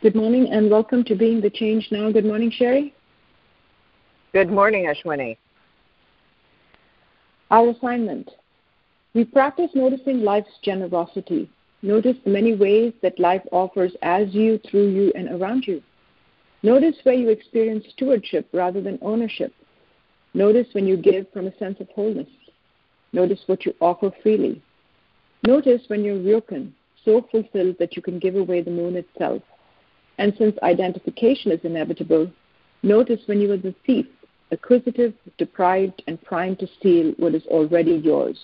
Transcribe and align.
Good 0.00 0.14
morning 0.14 0.52
and 0.52 0.70
welcome 0.70 1.02
to 1.06 1.16
Being 1.16 1.40
the 1.40 1.50
Change 1.50 1.88
Now. 1.90 2.12
Good 2.12 2.24
morning, 2.24 2.52
Cheri. 2.56 2.92
Good 4.32 4.48
morning, 4.48 4.86
Ashwini. 4.86 5.36
Our 7.50 7.70
assignment. 7.70 8.30
We 9.14 9.24
practice 9.24 9.70
noticing 9.74 10.20
life's 10.20 10.56
generosity. 10.62 11.50
Notice 11.82 12.14
the 12.24 12.30
many 12.30 12.54
ways 12.54 12.92
that 13.02 13.18
life 13.18 13.42
offers 13.50 13.90
as 14.02 14.32
you, 14.32 14.60
through 14.70 14.88
you, 14.88 15.12
and 15.16 15.30
around 15.30 15.66
you. 15.66 15.82
Notice 16.62 16.94
where 17.02 17.16
you 17.16 17.30
experience 17.30 17.84
stewardship 17.96 18.48
rather 18.52 18.80
than 18.80 19.00
ownership. 19.02 19.52
Notice 20.32 20.68
when 20.74 20.86
you 20.86 20.96
give 20.96 21.26
from 21.32 21.48
a 21.48 21.56
sense 21.56 21.80
of 21.80 21.88
wholeness. 21.88 22.30
Notice 23.12 23.40
what 23.46 23.66
you 23.66 23.74
offer 23.80 24.12
freely. 24.22 24.62
Notice 25.44 25.82
when 25.88 26.04
you're 26.04 26.18
Ryokan, 26.18 26.70
so 27.04 27.26
fulfilled 27.32 27.74
that 27.80 27.96
you 27.96 28.02
can 28.02 28.20
give 28.20 28.36
away 28.36 28.62
the 28.62 28.70
moon 28.70 28.94
itself. 28.94 29.42
And 30.18 30.34
since 30.36 30.58
identification 30.62 31.52
is 31.52 31.60
inevitable, 31.62 32.30
notice 32.82 33.20
when 33.26 33.40
you 33.40 33.52
are 33.52 33.56
the 33.56 33.74
thief, 33.86 34.06
acquisitive, 34.50 35.14
deprived, 35.38 36.02
and 36.06 36.20
primed 36.22 36.58
to 36.58 36.68
steal 36.78 37.12
what 37.18 37.34
is 37.34 37.46
already 37.46 37.92
yours. 37.92 38.38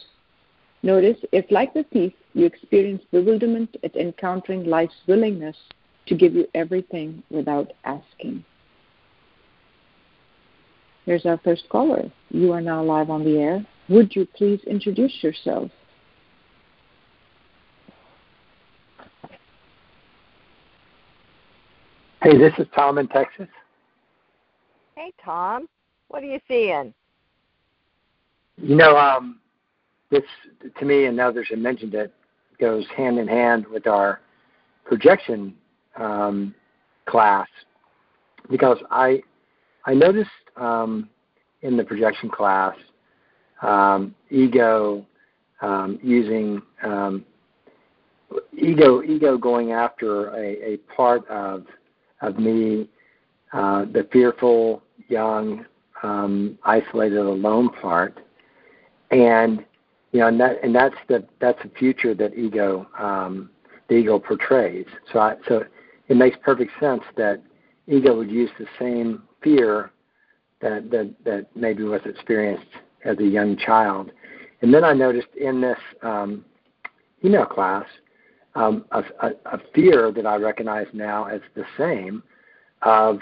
Notice 0.83 1.17
if, 1.33 1.51
like 1.51 1.75
the 1.75 1.85
thief, 1.93 2.13
you 2.35 2.47
experience 2.47 3.03
bewilderment 3.11 3.77
at 3.83 3.97
encountering 3.97 4.65
life's 4.65 4.95
willingness 5.07 5.57
to 6.07 6.15
give 6.15 6.35
you 6.35 6.47
everything 6.55 7.23
without 7.31 7.73
asking. 7.85 8.45
Here's 11.07 11.27
our 11.27 11.39
first 11.39 11.69
caller. 11.71 12.11
You 12.31 12.53
are 12.53 12.61
now 12.61 12.83
live 12.83 13.11
on 13.11 13.25
the 13.25 13.39
air. 13.39 13.67
Would 13.89 14.15
you 14.15 14.27
please 14.37 14.61
introduce 14.67 15.23
yourself? 15.23 15.71
Hey, 22.25 22.39
this 22.39 22.55
is 22.57 22.67
Tom 22.75 22.97
in 22.97 23.07
Texas. 23.09 23.49
Hey, 24.97 25.13
Tom. 25.23 25.69
What 26.09 26.23
are 26.23 26.27
you 26.27 26.41
seeing? 26.49 26.95
You 28.57 28.77
know, 28.77 28.97
um, 28.97 29.41
this 30.11 30.23
to 30.79 30.85
me 30.87 31.05
and 31.05 31.21
others 31.21 31.49
have 31.51 31.59
mentioned 31.59 31.93
it 31.93 32.15
goes 32.59 32.87
hand 32.97 33.19
in 33.19 33.29
hand 33.29 33.67
with 33.67 33.87
our 33.87 34.23
projection 34.87 35.55
um, 35.97 36.55
class 37.05 37.47
because 38.51 38.79
I 38.91 39.23
I 39.85 39.93
noticed 39.93 40.31
um, 40.57 41.11
in 41.61 41.77
the 41.77 41.85
projection 41.85 42.31
class 42.31 42.75
um, 43.61 44.15
ego 44.31 45.05
um, 45.61 45.99
using 46.03 46.63
um, 46.85 47.23
ego 48.57 49.03
ego 49.03 49.37
going 49.37 49.73
after 49.73 50.29
a, 50.35 50.73
a 50.73 50.77
part 50.97 51.29
of 51.29 51.67
of 52.21 52.39
me, 52.39 52.89
uh, 53.53 53.85
the 53.85 54.09
fearful, 54.13 54.83
young, 55.09 55.65
um, 56.03 56.59
isolated, 56.65 57.19
alone 57.19 57.69
part, 57.71 58.19
and 59.11 59.65
you 60.13 60.21
know, 60.21 60.29
and 60.29 60.41
that 60.41 60.63
and 60.63 60.75
that's 60.75 60.97
the 61.09 61.25
that's 61.41 61.61
the 61.63 61.71
future 61.71 62.15
that 62.15 62.35
ego 62.35 62.87
um, 62.99 63.51
the 63.89 63.97
ego 63.97 64.19
portrays. 64.19 64.87
So 65.13 65.19
I, 65.19 65.37
so 65.49 65.65
it 66.09 66.17
makes 66.17 66.37
perfect 66.43 66.73
sense 66.81 67.03
that 67.17 67.43
ego 67.87 68.17
would 68.17 68.31
use 68.31 68.51
the 68.59 68.67
same 68.79 69.23
fear 69.43 69.91
that 70.61 70.91
that 70.91 71.15
that 71.25 71.47
maybe 71.57 71.83
was 71.83 72.01
experienced 72.05 72.67
as 73.05 73.19
a 73.19 73.25
young 73.25 73.57
child. 73.57 74.11
And 74.63 74.73
then 74.73 74.85
I 74.85 74.93
noticed 74.93 75.29
in 75.37 75.61
this 75.61 75.79
um, 76.03 76.45
email 77.25 77.45
class 77.47 77.85
um, 78.55 78.85
a, 78.93 79.03
a, 79.21 79.31
a, 79.47 79.61
fear 79.75 80.13
that 80.13 80.27
I 80.27 80.37
recognize 80.37 80.87
now 80.93 81.25
as 81.25 81.41
the 81.55 81.65
same 81.77 82.23
of 82.83 83.19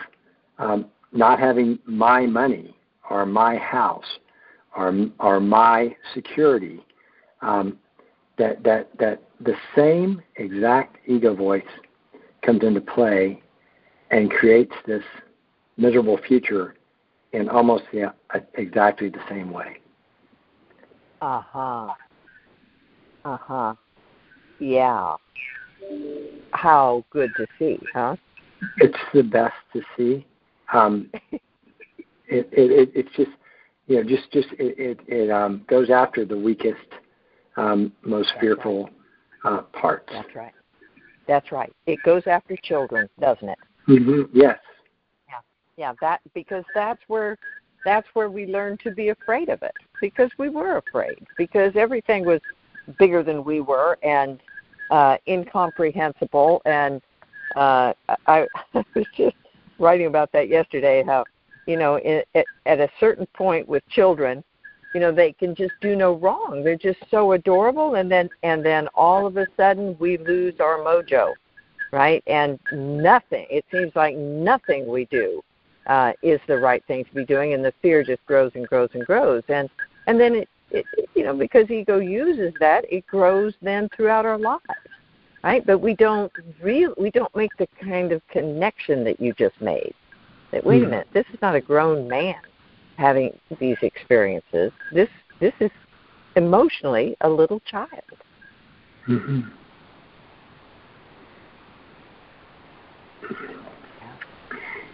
um, 0.58 0.86
not 1.12 1.39
having 1.39 1.78
my 1.86 2.27
money 2.27 2.77
or 3.08 3.24
my 3.24 3.56
house 3.56 4.19
or, 4.77 5.08
or 5.19 5.41
my 5.41 5.97
security. 6.14 6.84
Um, 7.40 7.79
that, 8.39 8.62
that, 8.64 8.89
that 8.98 9.23
the 9.40 9.55
same 9.77 10.23
exact 10.36 10.96
ego 11.06 11.35
voice 11.35 11.62
comes 12.42 12.62
into 12.62 12.80
play 12.80 13.42
and 14.11 14.30
creates 14.30 14.73
this 14.86 15.02
miserable 15.77 16.18
future 16.27 16.74
in 17.33 17.48
almost 17.48 17.85
the, 17.92 18.05
uh, 18.05 18.12
exactly 18.55 19.08
the 19.08 19.23
same 19.29 19.51
way. 19.51 19.79
Uh 21.20 21.40
huh. 21.40 21.92
Uh 23.24 23.36
huh. 23.36 23.74
Yeah. 24.62 25.17
How 26.52 27.05
good 27.11 27.30
to 27.36 27.48
see, 27.58 27.80
huh? 27.92 28.14
It's 28.77 28.98
the 29.12 29.24
best 29.24 29.55
to 29.73 29.83
see. 29.96 30.24
Um, 30.73 31.11
it, 31.33 31.42
it, 32.28 32.50
it, 32.52 32.92
it's 32.95 33.08
just, 33.17 33.33
you 33.89 33.96
know, 33.96 34.08
just, 34.08 34.30
just 34.30 34.46
it, 34.52 34.78
it, 34.78 35.00
it 35.08 35.30
um, 35.30 35.64
goes 35.68 35.90
after 35.90 36.24
the 36.24 36.39
weakest, 36.39 36.78
um, 37.56 37.92
most 38.02 38.28
That's 38.34 38.40
fearful 38.40 38.89
right. 39.45 39.52
uh, 39.52 39.62
parts. 39.62 40.12
That's 40.12 40.36
right. 40.36 40.52
That's 41.27 41.50
right. 41.50 41.73
It 41.86 41.98
goes 42.05 42.23
after 42.27 42.56
children, 42.56 43.08
doesn't 43.18 43.48
it? 43.48 43.58
Mm-hmm. 43.89 44.23
Yes. 44.33 44.61
Yeah. 45.29 45.40
Yeah. 45.77 45.92
That 46.00 46.20
because 46.34 46.64
that's 46.73 47.00
where 47.08 47.36
that's 47.84 48.06
where 48.14 48.30
we 48.30 48.46
learn 48.46 48.79
to 48.84 48.92
be 48.92 49.08
afraid 49.08 49.48
of 49.48 49.62
it 49.62 49.74
because 50.00 50.30
we 50.39 50.48
were 50.48 50.77
afraid 50.77 51.27
because 51.36 51.73
everything 51.74 52.24
was 52.24 52.40
bigger 52.98 53.23
than 53.23 53.44
we 53.44 53.61
were 53.61 53.98
and 54.02 54.40
uh, 54.92 55.17
incomprehensible. 55.27 56.63
And 56.67 57.01
uh, 57.57 57.95
I, 58.27 58.47
I 58.75 58.85
was 58.95 59.07
just 59.17 59.36
writing 59.79 60.07
about 60.07 60.30
that 60.33 60.48
yesterday. 60.48 61.03
How 61.05 61.25
you 61.67 61.77
know 61.77 61.98
in, 61.98 62.23
at, 62.35 62.47
at 62.67 62.79
a 62.79 62.89
certain 63.01 63.27
point 63.35 63.67
with 63.67 63.83
children, 63.89 64.45
you 64.92 65.01
know 65.01 65.11
they 65.11 65.33
can 65.33 65.55
just 65.55 65.75
do 65.80 65.97
no 65.97 66.13
wrong. 66.13 66.63
They're 66.63 66.77
just 66.77 67.01
so 67.11 67.33
adorable, 67.33 67.97
and 67.97 68.11
then 68.11 68.29
and 68.42 68.64
then 68.64 68.86
all 68.95 69.27
of 69.27 69.36
a 69.39 69.48
sudden 69.57 69.97
we 69.98 70.19
lose 70.19 70.61
our 70.61 70.79
mojo, 70.79 71.35
right? 71.91 72.23
And 72.27 72.61
nothing. 72.70 73.47
It 73.51 73.64
seems 73.73 73.92
like 73.97 74.14
nothing 74.14 74.86
we 74.86 75.07
do 75.07 75.42
uh, 75.86 76.13
is 76.23 76.41
the 76.47 76.59
right 76.59 76.85
thing 76.86 77.05
to 77.07 77.14
be 77.14 77.24
doing, 77.24 77.55
and 77.55 77.64
the 77.64 77.73
fear 77.80 78.05
just 78.05 78.24
grows 78.27 78.53
and 78.55 78.69
grows 78.69 78.91
and 78.92 79.07
grows. 79.07 79.42
And 79.48 79.70
and 80.07 80.20
then 80.20 80.35
it, 80.35 80.48
you 81.14 81.24
know 81.24 81.34
because 81.34 81.70
ego 81.70 81.98
uses 81.98 82.52
that, 82.60 82.84
it 82.90 83.06
grows 83.06 83.55
then 83.62 83.88
throughout 83.96 84.27
our 84.27 84.38
lives, 84.38 84.62
right? 85.44 85.64
But 85.66 85.78
we 85.78 85.94
don't 85.94 86.33
really 86.60 86.94
we 86.98 87.10
don't 87.10 87.34
make 87.36 87.56
the 87.58 87.68
kind 87.83 88.12
of 88.12 88.27
connection 88.28 89.05
that 89.05 89.20
you 89.20 89.32
just 89.34 89.61
made. 89.61 89.94
That 90.50 90.64
wait 90.64 90.82
a 90.82 90.84
hmm. 90.84 90.90
minute, 90.90 91.08
this 91.12 91.27
is 91.32 91.40
not 91.40 91.55
a 91.55 91.61
grown 91.61 92.08
man 92.08 92.36
having 92.96 93.30
these 93.58 93.77
experiences. 93.82 94.72
This 94.92 95.08
this 95.40 95.55
is 95.61 95.70
emotionally 96.36 97.16
a 97.22 97.28
little 97.28 97.61
child. 97.61 97.88
Mm-hmm. 99.08 99.40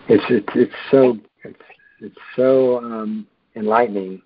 It's 0.09 0.25
it's 0.31 0.49
it's 0.55 0.75
so 0.91 1.19
it's 1.45 1.61
it's 2.01 2.17
so 2.35 2.79
um, 2.79 3.27
enlightening, 3.57 4.23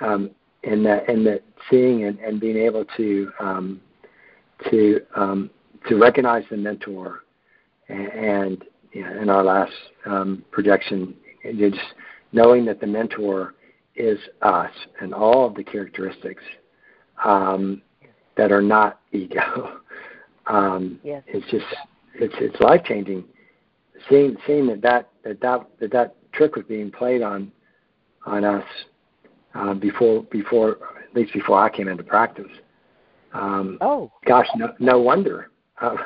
um, 0.00 0.30
in 0.62 0.82
that 0.84 1.08
in 1.08 1.24
that 1.24 1.42
seeing 1.70 2.04
and, 2.04 2.18
and 2.18 2.40
being 2.40 2.56
able 2.56 2.84
to 2.96 3.30
um, 3.40 3.80
to 4.70 5.00
um, 5.14 5.50
to 5.88 5.96
recognize 5.96 6.44
the 6.50 6.56
mentor, 6.56 7.20
and, 7.88 8.08
and 8.08 8.64
you 8.92 9.02
know, 9.02 9.20
in 9.20 9.30
our 9.30 9.44
last 9.44 9.72
um, 10.06 10.44
projection, 10.50 11.14
just 11.58 11.78
knowing 12.32 12.64
that 12.64 12.80
the 12.80 12.86
mentor 12.86 13.54
is 13.94 14.18
us 14.42 14.70
and 15.00 15.12
all 15.12 15.46
of 15.46 15.54
the 15.54 15.64
characteristics 15.64 16.42
um, 17.24 17.82
that 18.36 18.52
are 18.52 18.62
not 18.62 19.00
ego. 19.12 19.80
Um, 20.50 20.98
yes. 21.04 21.22
It's 21.26 21.46
just 21.50 21.66
it's 22.14 22.32
it's 22.38 22.58
life 22.62 22.82
changing 22.82 23.22
seeing 24.08 24.36
seeing 24.46 24.66
that 24.68 24.80
that 24.80 25.10
that 25.24 25.40
that, 25.40 25.66
that, 25.80 25.90
that 25.92 26.32
trick 26.32 26.56
was 26.56 26.64
being 26.66 26.90
played 26.90 27.22
on 27.22 27.52
on 28.24 28.44
us 28.44 28.64
uh, 29.54 29.74
before 29.74 30.22
before 30.24 30.78
at 31.02 31.14
least 31.14 31.32
before 31.32 31.58
I 31.58 31.68
came 31.68 31.88
into 31.88 32.02
practice. 32.02 32.50
Um, 33.32 33.78
oh, 33.80 34.10
gosh, 34.24 34.46
no, 34.56 34.74
no 34.78 34.98
wonder. 35.00 35.50
Uh, 35.80 35.96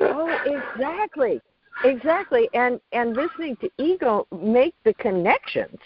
oh, 0.00 0.38
exactly, 0.46 1.40
exactly, 1.84 2.48
and 2.54 2.80
and 2.92 3.16
listening 3.16 3.56
to 3.56 3.70
ego 3.78 4.26
make 4.42 4.74
the 4.84 4.94
connections, 4.94 5.78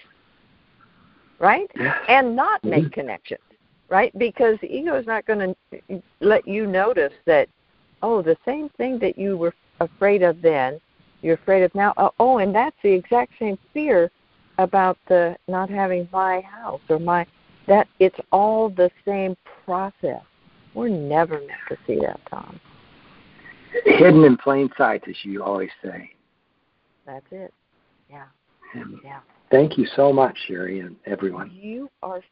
right? 1.39 1.71
And 2.09 2.37
not 2.37 2.63
mm-hmm. 2.63 2.83
make 2.83 2.93
connections, 2.93 3.43
right? 3.89 4.17
Because 4.19 4.57
the 4.61 4.73
ego 4.73 4.97
is 4.97 5.07
not 5.07 5.27
going 5.27 5.55
to 5.89 6.03
let 6.21 6.47
you 6.47 6.67
notice 6.67 7.13
that. 7.27 7.49
Oh, 8.03 8.21
the 8.21 8.37
same 8.45 8.69
thing 8.77 8.99
that 8.99 9.17
you 9.17 9.39
were 9.39 9.55
afraid 9.81 10.23
of 10.23 10.43
then 10.43 10.79
you're 11.25 11.35
afraid 11.35 11.63
of 11.63 11.75
now. 11.75 11.95
Oh, 11.97 12.13
oh, 12.21 12.39
and 12.39 12.55
that's 12.55 12.77
the 12.83 12.93
exact 12.93 13.33
same 13.39 13.59
fear 13.73 14.11
about 14.59 14.97
the 15.09 15.37
not 15.49 15.69
having 15.71 16.09
my 16.13 16.41
house 16.41 16.81
or 16.89 16.99
my 16.99 17.27
that 17.67 17.89
it's 17.99 18.19
all 18.31 18.69
the 18.69 18.91
same 19.05 19.37
process. 19.65 20.23
We're 20.75 20.89
never 20.89 21.39
meant 21.39 21.51
to 21.69 21.77
see 21.87 21.99
that, 22.01 22.21
Tom. 22.29 22.61
hidden 23.85 24.25
in 24.25 24.37
plain 24.37 24.69
sight, 24.77 25.03
as 25.09 25.15
you 25.23 25.43
always 25.43 25.71
say. 25.83 26.11
That's 27.07 27.27
it. 27.31 27.53
Yeah. 28.11 28.25
And 28.75 28.99
Yeah. 29.05 29.21
thank 29.51 29.79
you 29.79 29.87
so 29.87 30.13
much, 30.13 30.37
Cheri, 30.47 30.81
and 30.81 30.97
everyone. 31.07 31.51
You 31.51 31.91
are 32.03 32.23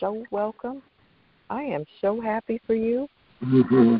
so 0.00 0.26
welcome. 0.30 0.82
I 1.50 1.62
am 1.62 1.84
so 2.00 2.20
happy 2.20 2.60
for 2.66 2.74
you. 2.74 3.08
Mm-hmm. 3.44 3.96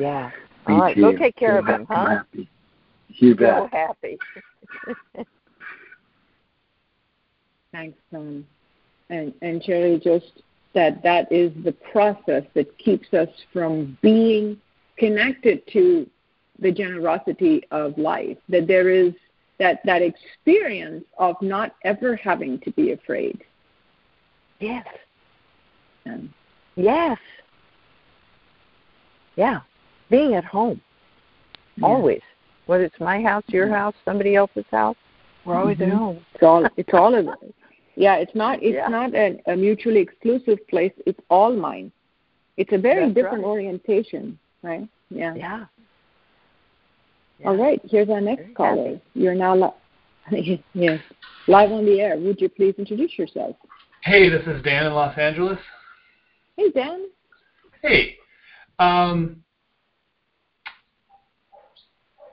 Yeah. 0.00 0.30
Me 0.68 0.74
All 0.74 0.80
right, 0.80 0.94
too. 0.94 1.00
go 1.00 1.12
take 1.16 1.36
care 1.36 1.54
So 1.54 1.58
of 1.58 1.66
him, 1.66 1.86
ha- 1.86 1.94
I'm 1.94 2.06
huh? 2.06 2.16
happy. 2.16 2.50
You 3.08 3.34
bet. 3.34 3.58
So 3.58 3.68
happy. 3.72 4.18
Thanks, 7.76 7.98
Tom. 8.10 8.46
And 9.10 9.34
and 9.42 9.62
Cheri 9.62 10.00
just 10.02 10.42
said 10.72 11.00
that 11.02 11.30
is 11.30 11.52
the 11.62 11.72
process 11.72 12.44
that 12.54 12.76
keeps 12.78 13.12
us 13.12 13.28
from 13.52 13.98
being 14.00 14.58
connected 14.96 15.60
to 15.74 16.08
the 16.58 16.72
generosity 16.72 17.62
of 17.70 17.98
life. 17.98 18.38
That 18.48 18.66
there 18.66 18.88
is 18.88 19.12
that 19.58 19.80
that 19.84 20.00
experience 20.00 21.04
of 21.18 21.36
not 21.42 21.74
ever 21.84 22.16
having 22.16 22.58
to 22.60 22.70
be 22.72 22.92
afraid. 22.92 23.44
yes. 24.58 24.86
And 26.06 26.30
Yes. 26.76 27.18
Yeah. 29.36 29.60
Being 30.08 30.34
at 30.34 30.44
home. 30.44 30.80
Always. 31.82 32.22
Whether 32.66 32.84
it's 32.84 33.00
my 33.00 33.20
house, 33.22 33.44
your 33.48 33.68
house, 33.68 33.94
somebody 34.04 34.34
else's 34.34 34.64
house, 34.70 34.96
we're 35.44 35.56
always 35.56 35.78
Mhm. 35.78 35.88
at 35.88 35.92
home. 35.92 36.26
It's 36.34 36.42
all 36.42 36.66
it's 36.76 36.94
all 36.94 37.14
of 37.14 37.28
it. 37.28 37.54
Yeah, 37.96 38.16
it's 38.16 38.34
not 38.34 38.62
it's 38.62 38.74
Yeah. 38.74 38.88
not 38.88 39.14
a, 39.14 39.40
a 39.46 39.56
mutually 39.56 40.00
exclusive 40.00 40.58
place. 40.68 40.92
It's 41.06 41.18
all 41.30 41.52
mine. 41.54 41.90
It's 42.56 42.72
a 42.72 42.78
very 42.78 43.04
That's 43.06 43.14
different 43.14 43.44
right. 43.44 43.50
orientation, 43.50 44.38
right? 44.62 44.86
Yeah. 45.10 45.34
Yeah. 45.34 45.64
All 47.44 47.56
right, 47.56 47.80
here's 47.84 48.08
our 48.08 48.20
Very 48.20 48.36
next 48.36 48.54
caller. 48.54 48.98
You're 49.14 49.34
now 49.34 49.54
li- 50.30 50.62
yes, 50.74 51.00
live 51.48 51.70
on 51.70 51.84
the 51.84 52.00
air. 52.00 52.18
Would 52.18 52.40
you 52.40 52.48
please 52.48 52.74
introduce 52.78 53.18
yourself? 53.18 53.56
Hey, 54.02 54.28
this 54.30 54.46
is 54.46 54.62
Dan 54.62 54.86
in 54.86 54.94
Los 54.94 55.16
Angeles. 55.18 55.58
Hey, 56.56 56.70
Dan. 56.70 57.06
Hey, 57.82 58.16
um, 58.78 59.42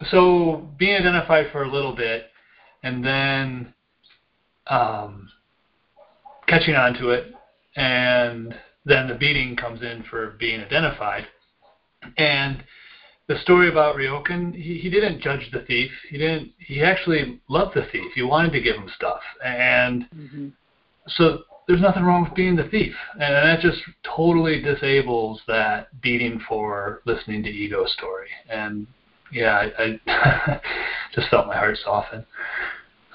so 0.10 0.70
being 0.78 0.96
identified 0.96 1.48
for 1.52 1.64
a 1.64 1.72
little 1.72 1.96
bit, 1.96 2.28
and 2.84 3.04
then 3.04 3.74
um, 4.68 5.30
catching 6.54 6.76
on 6.76 6.94
to 6.94 7.10
it, 7.10 7.34
and 7.76 8.54
then 8.86 9.08
the 9.08 9.16
beating 9.16 9.56
comes 9.56 9.82
in 9.82 10.04
for 10.10 10.32
being 10.40 10.62
identified. 10.62 11.26
And 12.18 12.64
the 13.28 13.38
story 13.40 13.70
about 13.70 13.96
Ryokan, 13.96 14.54
he, 14.54 14.78
he 14.78 14.90
didn't 14.90 15.22
judge 15.22 15.50
the 15.52 15.62
thief. 15.62 15.90
He 16.10 16.18
didn't. 16.18 16.52
He 16.60 16.84
actually 16.84 17.40
loved 17.48 17.76
the 17.76 17.88
thief. 17.92 18.12
He 18.14 18.22
wanted 18.22 18.52
to 18.52 18.62
give 18.62 18.76
him 18.76 18.90
stuff, 18.96 19.22
and 19.44 20.06
Mm-hmm. 20.16 20.50
so 21.08 21.40
there's 21.68 21.82
nothing 21.82 22.04
wrong 22.04 22.24
with 22.24 22.36
being 22.36 22.56
the 22.56 22.66
thief, 22.66 22.94
and 23.14 23.34
that 23.34 23.62
just 23.62 23.80
totally 24.04 24.62
disables 24.62 25.42
that 25.48 25.88
beating 26.02 26.40
for 26.48 27.02
listening 27.06 27.42
to 27.44 27.50
ego 27.50 27.86
story. 27.86 28.28
And 28.50 28.86
yeah, 29.32 29.70
I, 29.80 30.00
I 30.08 30.62
just 31.16 31.30
felt 31.30 31.48
my 31.48 31.56
heart 31.56 31.78
soften. 31.84 32.26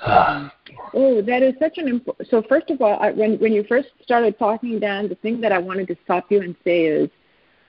Uh, 0.05 0.49
Oh, 0.95 1.23
that 1.23 1.43
is 1.43 1.55
such 1.59 1.79
an 1.79 1.89
important. 1.89 2.29
So 2.29 2.43
first 2.49 2.71
of 2.71 2.81
all, 2.81 2.99
I, 3.01 3.11
when 3.11 3.39
when 3.39 3.53
you 3.53 3.65
first 3.69 3.89
started 4.03 4.39
talking, 4.39 4.79
Dan, 4.79 5.09
the 5.09 5.15
thing 5.17 5.41
that 5.41 5.53
I 5.53 5.59
wanted 5.59 5.89
to 5.89 5.97
stop 6.05 6.31
you 6.31 6.41
and 6.41 6.55
say 6.65 6.85
is 6.85 7.11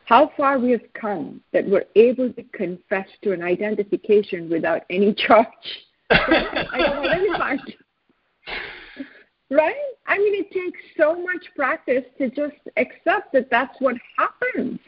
how 0.05 0.31
far 0.37 0.57
we 0.57 0.71
have 0.71 0.81
come 0.93 1.41
that 1.53 1.67
we're 1.67 1.85
able 1.95 2.31
to 2.33 2.43
confess 2.53 3.07
to 3.23 3.31
an 3.31 3.43
identification 3.43 4.49
without 4.49 4.83
any 4.89 5.13
charge. 5.27 5.47
I. 6.11 7.57
Right? 9.51 9.75
I 10.07 10.17
mean, 10.17 10.35
it 10.35 10.51
takes 10.51 10.79
so 10.97 11.21
much 11.21 11.45
practice 11.55 12.03
to 12.19 12.29
just 12.29 12.57
accept 12.77 13.33
that 13.33 13.49
that's 13.49 13.75
what 13.79 13.95
happens. 14.17 14.79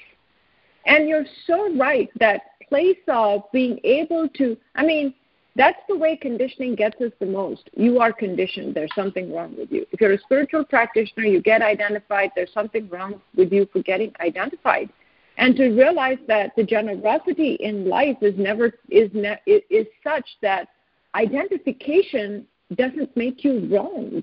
And 0.85 1.07
you're 1.07 1.25
so 1.47 1.75
right 1.75 2.09
that 2.19 2.41
place 2.67 2.97
of 3.07 3.43
being 3.51 3.79
able 3.83 4.29
to, 4.29 4.57
I 4.75 4.83
mean, 4.83 5.13
that's 5.55 5.79
the 5.89 5.97
way 5.97 6.15
conditioning 6.15 6.75
gets 6.75 6.99
us 7.01 7.11
the 7.19 7.25
most. 7.25 7.69
You 7.75 7.99
are 7.99 8.13
conditioned. 8.13 8.73
There's 8.73 8.93
something 8.95 9.33
wrong 9.33 9.55
with 9.57 9.71
you. 9.71 9.85
If 9.91 9.99
you're 9.99 10.13
a 10.13 10.19
spiritual 10.19 10.63
practitioner, 10.63 11.25
you 11.25 11.41
get 11.41 11.61
identified. 11.61 12.31
There's 12.35 12.53
something 12.53 12.87
wrong 12.89 13.21
with 13.35 13.51
you 13.51 13.67
for 13.71 13.81
getting 13.81 14.13
identified. 14.21 14.89
And 15.37 15.55
to 15.57 15.69
realize 15.69 16.19
that 16.27 16.55
the 16.55 16.63
generosity 16.63 17.55
in 17.55 17.89
life 17.89 18.17
is 18.21 18.35
never 18.37 18.73
is 18.89 19.09
ne- 19.13 19.41
is, 19.45 19.87
such 20.03 20.25
that 20.41 20.69
identification 21.15 22.45
doesn't 22.75 23.15
make 23.17 23.43
you 23.43 23.67
wrong. 23.73 24.21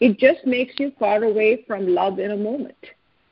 It 0.00 0.18
just 0.18 0.44
makes 0.46 0.74
you 0.78 0.92
far 0.98 1.24
away 1.24 1.64
from 1.66 1.94
love 1.94 2.18
in 2.18 2.32
a 2.32 2.36
moment. 2.36 2.76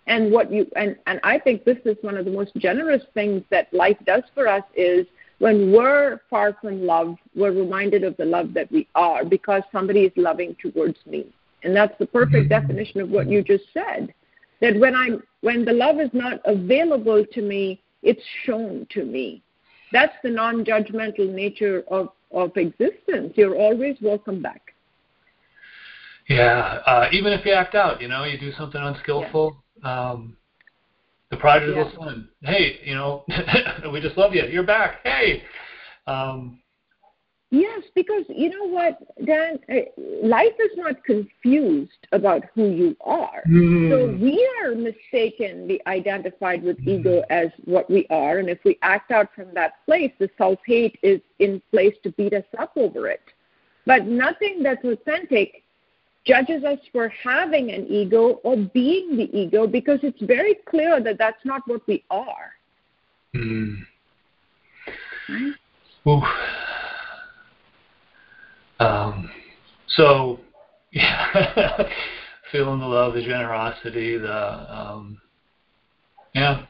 And 0.07 0.33
what 0.33 0.53
you 0.53 0.71
and, 0.77 0.97
and 1.07 1.21
I 1.23 1.39
think 1.39 1.65
this 1.65 1.79
is 1.85 1.97
one 2.01 2.17
of 2.17 2.25
the 2.25 2.31
most 2.31 2.55
generous 2.57 3.03
things 3.13 3.43
that 3.51 3.73
life 3.75 3.99
does 4.07 4.23
for 4.35 4.47
us 4.49 4.63
is 4.75 5.07
when 5.39 5.73
we're 5.73 6.21
far 6.31 6.55
from 6.61 6.87
love, 6.87 7.17
we're 7.35 7.53
reminded 7.53 8.05
of 8.05 8.17
the 8.17 8.25
love 8.25 8.55
that 8.55 8.71
we 8.73 8.89
are 8.95 9.25
because 9.25 9.63
somebody 9.71 10.05
is 10.05 10.13
loving 10.17 10.57
towards 10.61 10.99
me. 11.07 11.27
And 11.63 11.75
that's 11.75 11.97
the 11.99 12.07
perfect 12.07 12.49
definition 12.49 13.01
of 13.01 13.11
what 13.11 13.29
you 13.29 13.43
just 13.43 13.65
said. 13.75 14.15
That 14.61 14.79
when 14.79 14.95
I'm 14.95 15.23
when 15.43 15.65
the 15.65 15.73
love 15.73 16.01
is 16.01 16.11
not 16.13 16.41
available 16.45 17.25
to 17.33 17.43
me, 17.43 17.83
it's 18.03 18.23
shown 18.45 18.87
to 18.91 19.05
me. 19.05 19.43
That's 19.93 20.15
the 20.23 20.31
non 20.31 20.65
judgmental 20.65 21.29
nature 21.29 21.85
of, 21.89 22.09
of 22.33 22.57
existence. 22.57 23.35
You're 23.37 23.57
always 23.57 23.97
welcome 24.01 24.41
back. 24.43 24.75
yeah, 26.29 26.81
uh, 26.87 27.09
even 27.13 27.33
if 27.33 27.45
you 27.45 27.53
act 27.53 27.75
out, 27.75 28.01
you 28.01 28.09
know, 28.09 28.25
you 28.25 28.39
do 28.39 28.53
something 28.53 28.81
unskillful. 28.81 29.63
Um, 29.83 30.37
the 31.31 31.37
prodigal 31.37 31.91
Yeah. 31.93 31.99
son, 31.99 32.29
hey, 32.43 32.81
you 32.85 32.95
know, 32.95 33.25
we 33.93 34.01
just 34.01 34.17
love 34.17 34.35
you. 34.35 34.45
You're 34.47 34.63
back. 34.63 35.01
Hey. 35.05 35.43
Um, 36.07 36.61
Yes, 37.51 37.85
because 37.95 38.25
you 38.29 38.51
know 38.51 38.65
what, 38.65 38.99
Dan, 39.25 39.61
uh, 39.71 40.03
life 40.23 40.53
is 40.59 40.77
not 40.77 41.05
confused 41.05 42.09
about 42.11 42.45
who 42.55 42.71
you 42.71 42.97
are. 43.03 43.43
So 43.45 43.51
mm, 43.51 44.19
we 44.19 44.51
are 44.65 44.75
mistakenly 44.75 45.81
identified 45.87 46.65
with 46.65 46.77
ego 46.85 47.23
as 47.31 47.49
what 47.65 47.89
we 47.89 48.05
are, 48.11 48.39
and 48.39 48.51
if 48.51 48.59
we 48.65 48.79
act 48.83 49.13
out 49.13 49.33
from 49.33 49.55
that 49.55 49.85
place, 49.87 50.11
the 50.19 50.29
self 50.37 50.59
hate 50.67 50.99
is 51.05 51.21
in 51.39 51.63
place 51.71 51.95
to 52.03 52.11
beat 52.11 52.35
us 52.35 52.45
up 52.59 52.73
over 52.77 53.09
it. 53.09 53.23
But 53.87 54.07
nothing 54.07 54.65
that's 54.65 54.85
authentic 54.85 55.63
judges 56.27 56.65
us 56.65 56.79
for 56.93 57.09
having 57.09 57.71
an 57.71 57.87
ego 57.87 58.41
or 58.43 58.57
being 58.57 59.17
the 59.17 59.31
ego 59.37 59.67
because 59.67 60.01
it's 60.03 60.21
very 60.23 60.57
clear 60.69 61.01
that 61.01 61.19
that's 61.19 61.45
not 61.45 61.63
what 61.67 61.87
we 61.87 62.05
are. 62.11 62.53
mm. 63.35 63.77
Right? 65.29 65.55
Ooh. 66.09 66.23
Um, 68.79 69.31
so, 69.89 70.41
yeah, 70.93 71.89
feeling 72.53 72.81
the 72.81 72.87
love, 72.87 73.15
the 73.15 73.23
generosity, 73.23 74.19
the 74.19 74.77
um, 74.77 75.21
yeah, 76.35 76.63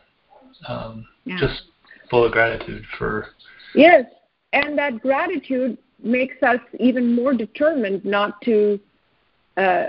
um, 0.69 1.07
Yeah. 1.25 1.39
just 1.41 1.63
full 2.09 2.25
of 2.25 2.33
gratitude 2.33 2.85
for 2.99 3.29
Yes, 3.75 4.07
and 4.53 4.79
that 4.79 5.01
gratitude 5.01 5.77
makes 6.03 6.41
us 6.43 6.61
even 6.79 7.15
more 7.15 7.35
determined 7.35 8.05
not 8.05 8.41
to 8.43 8.79
uh, 9.57 9.87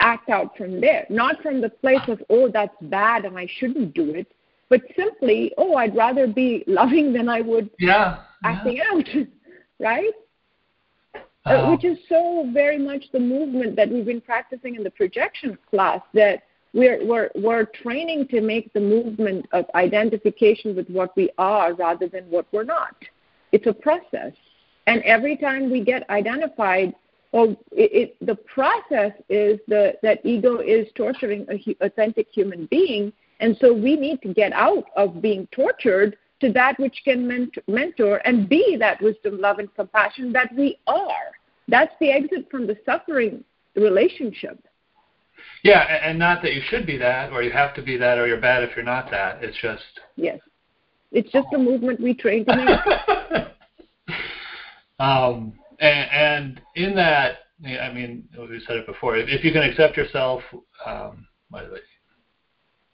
act 0.00 0.28
out 0.28 0.56
from 0.56 0.80
there. 0.80 1.06
Not 1.08 1.42
from 1.42 1.60
the 1.60 1.70
place 1.70 2.06
of, 2.08 2.22
oh, 2.30 2.48
that's 2.48 2.74
bad 2.82 3.24
and 3.24 3.38
I 3.38 3.48
shouldn't 3.58 3.94
do 3.94 4.14
it, 4.14 4.26
but 4.68 4.82
simply, 4.96 5.52
oh, 5.58 5.76
I'd 5.76 5.96
rather 5.96 6.26
be 6.26 6.64
loving 6.66 7.12
than 7.12 7.28
I 7.28 7.40
would 7.40 7.70
yeah, 7.78 8.18
yeah. 8.44 8.50
acting 8.50 8.80
out, 8.80 9.08
right? 9.80 10.12
Uh, 11.44 11.70
which 11.70 11.84
is 11.84 11.96
so 12.08 12.50
very 12.52 12.76
much 12.76 13.04
the 13.12 13.20
movement 13.20 13.76
that 13.76 13.88
we've 13.88 14.04
been 14.04 14.20
practicing 14.20 14.74
in 14.74 14.82
the 14.82 14.90
projection 14.90 15.56
class 15.70 16.00
that 16.12 16.42
we're, 16.74 17.06
we're, 17.06 17.30
we're 17.36 17.64
training 17.66 18.26
to 18.28 18.40
make 18.40 18.72
the 18.72 18.80
movement 18.80 19.46
of 19.52 19.64
identification 19.76 20.74
with 20.74 20.88
what 20.88 21.16
we 21.16 21.30
are 21.38 21.72
rather 21.74 22.08
than 22.08 22.24
what 22.30 22.46
we're 22.50 22.64
not. 22.64 22.96
It's 23.52 23.66
a 23.68 23.72
process. 23.72 24.32
And 24.88 25.02
every 25.02 25.36
time 25.36 25.70
we 25.70 25.84
get 25.84 26.08
identified, 26.10 26.94
well, 27.32 27.56
it, 27.72 27.90
it, 28.20 28.26
the 28.26 28.34
process 28.34 29.12
is 29.28 29.58
the, 29.68 29.94
that 30.02 30.24
ego 30.24 30.58
is 30.58 30.86
torturing 30.94 31.46
a 31.50 31.58
hu- 31.58 31.74
authentic 31.80 32.28
human 32.32 32.66
being. 32.66 33.12
And 33.40 33.56
so 33.60 33.72
we 33.72 33.96
need 33.96 34.22
to 34.22 34.32
get 34.32 34.52
out 34.52 34.84
of 34.96 35.20
being 35.20 35.46
tortured 35.52 36.16
to 36.40 36.52
that 36.52 36.78
which 36.78 37.02
can 37.04 37.26
ment- 37.26 37.58
mentor 37.66 38.20
and 38.24 38.48
be 38.48 38.76
that 38.78 39.00
wisdom, 39.02 39.40
love, 39.40 39.58
and 39.58 39.74
compassion 39.74 40.32
that 40.32 40.54
we 40.54 40.78
are. 40.86 41.32
That's 41.68 41.94
the 42.00 42.10
exit 42.10 42.50
from 42.50 42.66
the 42.66 42.76
suffering 42.86 43.44
relationship. 43.74 44.58
yeah, 45.62 45.82
and 46.02 46.18
not 46.18 46.42
that 46.42 46.54
you 46.54 46.62
should 46.68 46.86
be 46.86 46.96
that 46.98 47.32
or 47.32 47.42
you 47.42 47.50
have 47.50 47.74
to 47.74 47.82
be 47.82 47.96
that 47.96 48.18
or 48.18 48.26
you're 48.26 48.40
bad 48.40 48.62
if 48.62 48.74
you're 48.76 48.84
not 48.84 49.10
that. 49.10 49.42
It's 49.42 49.56
just 49.60 49.82
Yes. 50.16 50.40
It's 51.12 51.30
just 51.30 51.46
a 51.54 51.58
movement 51.58 52.00
we 52.00 52.14
train 52.14 52.44
to 52.46 52.56
make. 52.56 54.16
um, 54.98 55.54
and, 55.80 56.10
and 56.10 56.60
in 56.74 56.94
that, 56.96 57.38
I 57.64 57.92
mean, 57.92 58.28
we 58.38 58.62
said 58.66 58.76
it 58.76 58.86
before. 58.86 59.16
If, 59.16 59.28
if 59.28 59.44
you 59.44 59.52
can 59.52 59.62
accept 59.62 59.96
yourself, 59.96 60.42
um, 60.84 61.26
I, 61.52 61.64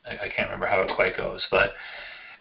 I 0.07 0.29
can't 0.29 0.49
remember 0.49 0.67
how 0.67 0.83
it 0.83 0.95
quite 0.95 1.17
goes, 1.17 1.41
but 1.51 1.73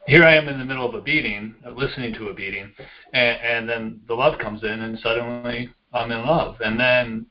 here 0.07 0.23
I 0.23 0.35
am 0.35 0.47
in 0.47 0.57
the 0.57 0.65
middle 0.65 0.87
of 0.87 0.95
a 0.95 1.01
beating, 1.01 1.55
listening 1.75 2.13
to 2.15 2.29
a 2.29 2.33
beating, 2.33 2.71
and, 3.13 3.39
and 3.41 3.69
then 3.69 4.01
the 4.07 4.13
love 4.13 4.39
comes 4.39 4.63
in, 4.63 4.81
and 4.81 4.97
suddenly 4.99 5.69
I'm 5.93 6.11
in 6.11 6.25
love, 6.25 6.57
and 6.61 6.79
then 6.79 7.25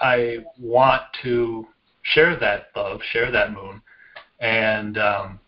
I 0.00 0.38
want 0.58 1.02
to 1.22 1.66
share 2.02 2.38
that 2.38 2.68
love, 2.76 3.00
share 3.12 3.30
that 3.30 3.52
moon, 3.52 3.82
and 4.40 4.98
um, 4.98 5.40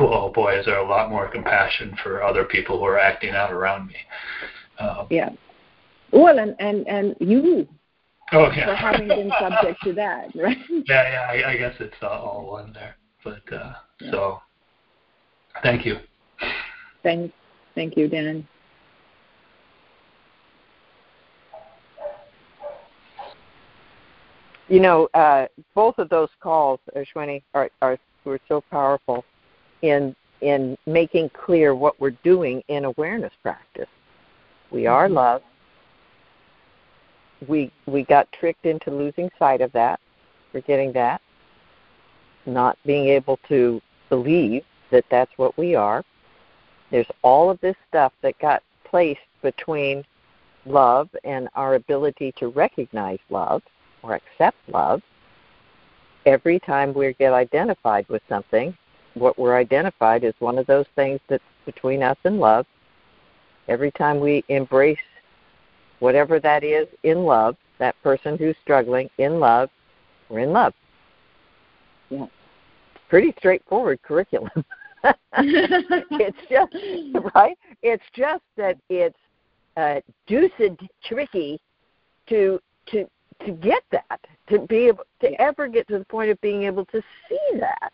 oh 0.00 0.30
boy, 0.34 0.58
is 0.58 0.66
there 0.66 0.78
a 0.78 0.88
lot 0.88 1.10
more 1.10 1.28
compassion 1.28 1.96
for 2.02 2.22
other 2.22 2.44
people 2.44 2.78
who 2.78 2.84
are 2.84 2.98
acting 2.98 3.30
out 3.30 3.52
around 3.52 3.88
me. 3.88 3.96
Um, 4.78 5.06
yeah. 5.10 5.30
Well, 6.12 6.38
and 6.38 6.54
and 6.58 6.86
and 6.88 7.16
you. 7.20 7.68
Oh 8.32 8.50
yeah. 8.50 8.66
For 8.66 8.74
having 8.74 9.08
been 9.08 9.32
subject 9.40 9.82
to 9.84 9.92
that, 9.94 10.30
right? 10.34 10.58
Yeah, 10.68 10.84
yeah. 10.86 11.46
I, 11.46 11.52
I 11.52 11.56
guess 11.56 11.74
it's 11.80 11.96
all 12.02 12.48
one 12.50 12.72
there, 12.72 12.96
but 13.24 13.52
uh, 13.52 13.74
yeah. 14.00 14.10
so. 14.10 14.42
Thank 15.62 15.84
you. 15.84 15.96
Thank, 17.02 17.32
thank 17.74 17.96
you, 17.96 18.08
Dan. 18.08 18.46
You 24.68 24.80
know, 24.80 25.08
uh, 25.14 25.46
both 25.74 25.98
of 25.98 26.10
those 26.10 26.28
calls, 26.40 26.78
Ashwini, 26.94 27.42
are, 27.54 27.70
are 27.80 27.98
were 28.24 28.38
so 28.48 28.62
powerful 28.70 29.24
in 29.82 30.14
in 30.40 30.76
making 30.86 31.30
clear 31.30 31.74
what 31.74 31.98
we're 31.98 32.16
doing 32.22 32.62
in 32.68 32.84
awareness 32.84 33.32
practice. 33.42 33.88
We 34.70 34.86
are 34.86 35.06
mm-hmm. 35.06 35.14
love. 35.14 35.42
We 37.46 37.70
we 37.86 38.02
got 38.04 38.30
tricked 38.32 38.66
into 38.66 38.90
losing 38.90 39.30
sight 39.38 39.60
of 39.60 39.70
that, 39.72 40.00
forgetting 40.52 40.92
that, 40.92 41.20
not 42.46 42.78
being 42.84 43.08
able 43.08 43.38
to 43.48 43.80
believe 44.08 44.64
that 44.90 45.04
that's 45.10 45.30
what 45.36 45.56
we 45.56 45.74
are. 45.74 46.04
There's 46.90 47.06
all 47.22 47.50
of 47.50 47.60
this 47.60 47.76
stuff 47.88 48.12
that 48.22 48.38
got 48.38 48.62
placed 48.84 49.20
between 49.42 50.04
love 50.66 51.08
and 51.24 51.48
our 51.54 51.74
ability 51.74 52.32
to 52.38 52.48
recognize 52.48 53.18
love 53.30 53.62
or 54.02 54.14
accept 54.14 54.56
love. 54.68 55.02
Every 56.26 56.58
time 56.58 56.92
we 56.92 57.12
get 57.14 57.32
identified 57.32 58.08
with 58.08 58.22
something, 58.28 58.76
what 59.14 59.38
we're 59.38 59.56
identified 59.56 60.24
is 60.24 60.34
one 60.38 60.58
of 60.58 60.66
those 60.66 60.86
things 60.94 61.20
that's 61.28 61.42
between 61.66 62.02
us 62.02 62.16
and 62.24 62.38
love. 62.40 62.66
Every 63.68 63.90
time 63.90 64.20
we 64.20 64.44
embrace 64.48 64.98
whatever 66.00 66.40
that 66.40 66.64
is 66.64 66.86
in 67.02 67.24
love, 67.24 67.56
that 67.78 67.94
person 68.02 68.36
who's 68.36 68.56
struggling 68.62 69.08
in 69.18 69.38
love, 69.40 69.70
we're 70.28 70.40
in 70.40 70.52
love. 70.52 70.74
Yeah. 72.10 72.26
Pretty 73.08 73.34
straightforward 73.38 74.02
curriculum. 74.02 74.50
it's 75.38 76.36
just 76.50 77.34
right. 77.34 77.56
It's 77.82 78.02
just 78.14 78.42
that 78.56 78.76
it's 78.88 79.16
uh, 79.76 80.00
deuced 80.26 80.78
tricky 81.04 81.60
to 82.28 82.60
to 82.90 83.08
to 83.44 83.52
get 83.52 83.82
that 83.92 84.20
to 84.48 84.58
be 84.66 84.88
able 84.88 85.04
to 85.20 85.40
ever 85.40 85.68
get 85.68 85.86
to 85.88 85.98
the 85.98 86.04
point 86.06 86.30
of 86.30 86.40
being 86.40 86.64
able 86.64 86.84
to 86.86 87.00
see 87.28 87.58
that 87.58 87.92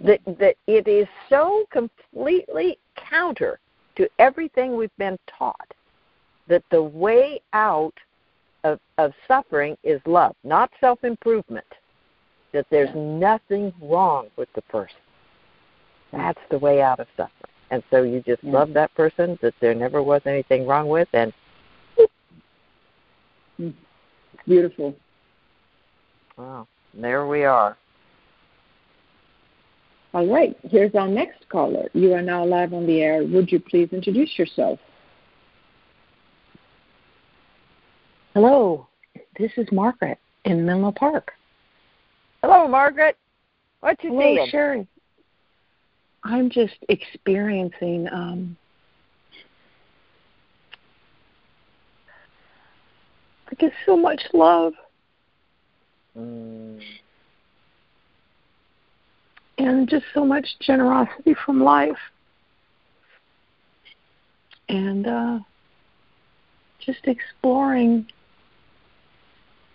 that 0.00 0.20
that 0.38 0.56
it 0.66 0.86
is 0.86 1.08
so 1.28 1.64
completely 1.70 2.78
counter 2.96 3.58
to 3.96 4.08
everything 4.18 4.76
we've 4.76 4.96
been 4.98 5.18
taught 5.26 5.72
that 6.48 6.62
the 6.70 6.82
way 6.82 7.40
out 7.52 7.94
of, 8.64 8.80
of 8.98 9.12
suffering 9.28 9.76
is 9.84 10.00
love, 10.06 10.34
not 10.44 10.70
self 10.80 11.04
improvement. 11.04 11.66
That 12.52 12.66
there's 12.70 12.94
nothing 12.94 13.72
wrong 13.82 14.28
with 14.36 14.48
the 14.54 14.62
person. 14.62 14.96
That's 16.12 16.40
the 16.50 16.58
way 16.58 16.80
out 16.80 17.00
of 17.00 17.06
suffering. 17.16 17.52
And 17.70 17.82
so 17.90 18.02
you 18.02 18.22
just 18.26 18.42
yeah. 18.42 18.52
love 18.52 18.72
that 18.74 18.94
person 18.94 19.38
that 19.42 19.54
there 19.60 19.74
never 19.74 20.02
was 20.02 20.22
anything 20.24 20.66
wrong 20.66 20.88
with, 20.88 21.08
and 21.12 21.32
mm. 23.58 23.74
beautiful. 24.46 24.94
Wow, 26.38 26.68
there 26.94 27.26
we 27.26 27.44
are. 27.44 27.76
All 30.14 30.26
right, 30.26 30.56
here's 30.70 30.94
our 30.94 31.08
next 31.08 31.46
caller. 31.48 31.90
You 31.92 32.14
are 32.14 32.22
now 32.22 32.44
live 32.44 32.72
on 32.72 32.86
the 32.86 33.02
air. 33.02 33.24
Would 33.24 33.52
you 33.52 33.60
please 33.60 33.88
introduce 33.92 34.38
yourself? 34.38 34.78
Hello, 38.36 38.86
this 39.38 39.50
is 39.56 39.66
Margaret 39.72 40.18
in 40.44 40.66
Menlo 40.66 40.92
Park. 40.92 41.32
Hello, 42.42 42.68
Margaret. 42.68 43.16
What 43.80 43.96
you 44.04 44.10
Hello, 44.10 44.20
seeing? 44.20 44.50
Cheri. 44.50 44.86
I'm 46.22 46.50
just 46.50 46.74
experiencing 46.90 48.06
um, 48.12 48.54
I 53.50 53.54
get 53.54 53.72
so 53.86 53.96
much 53.96 54.20
love. 54.34 54.74
Mm. 56.14 56.82
And 59.56 59.88
just 59.88 60.04
so 60.12 60.26
much 60.26 60.46
generosity 60.60 61.34
from 61.46 61.64
life. 61.64 61.96
And 64.68 65.06
uh, 65.06 65.38
just 66.84 67.00
exploring 67.06 68.06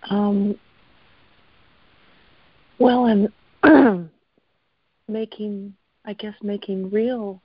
um, 0.09 0.57
well, 2.79 3.29
I'm 3.63 4.09
making 5.07 5.75
I 6.05 6.13
guess 6.13 6.33
making 6.41 6.89
real 6.89 7.41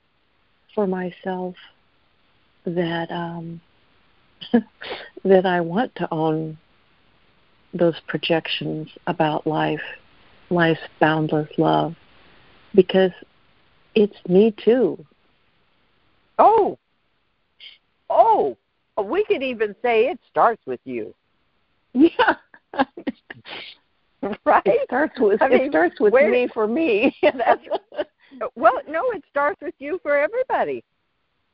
for 0.73 0.87
myself 0.87 1.55
that 2.65 3.11
um, 3.11 3.61
that 5.23 5.45
I 5.45 5.61
want 5.61 5.95
to 5.95 6.07
own 6.11 6.57
those 7.73 7.95
projections 8.07 8.89
about 9.05 9.45
life, 9.45 9.81
life's 10.49 10.79
boundless 10.99 11.49
love, 11.57 11.95
because 12.73 13.11
it's 13.93 14.17
me 14.27 14.53
too. 14.63 15.05
Oh, 16.39 16.77
oh, 18.09 18.57
we 19.03 19.23
could 19.25 19.43
even 19.43 19.75
say 19.81 20.07
it 20.07 20.19
starts 20.29 20.61
with 20.65 20.81
you. 20.83 21.13
Yeah. 21.93 22.35
right. 24.45 24.61
It 24.65 24.81
starts 24.85 25.19
with 25.19 25.41
I 25.41 25.49
mean, 25.49 25.61
it 25.61 25.71
starts 25.71 25.99
with 25.99 26.13
where, 26.13 26.29
me 26.29 26.47
for 26.53 26.67
me. 26.67 27.15
that's 27.21 27.61
well, 28.55 28.79
no, 28.87 29.03
it 29.11 29.23
starts 29.29 29.61
with 29.61 29.75
you 29.79 29.99
for 30.01 30.17
everybody, 30.17 30.83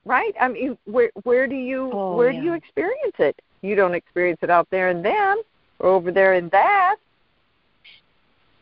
right? 0.05 0.34
I 0.39 0.48
mean, 0.48 0.77
where 0.86 1.12
where 1.24 1.48
do 1.48 1.55
you 1.55 1.91
oh, 1.93 2.15
where 2.15 2.32
yeah. 2.32 2.39
do 2.39 2.46
you 2.48 2.53
experience 2.53 3.15
it? 3.20 3.39
You 3.62 3.75
don't 3.75 3.93
experience 3.93 4.39
it 4.41 4.50
out 4.50 4.67
there 4.72 4.89
in 4.89 5.01
them 5.01 5.41
or 5.79 5.89
over 5.89 6.12
there 6.12 6.34
in 6.34 6.50
that. 6.50 6.96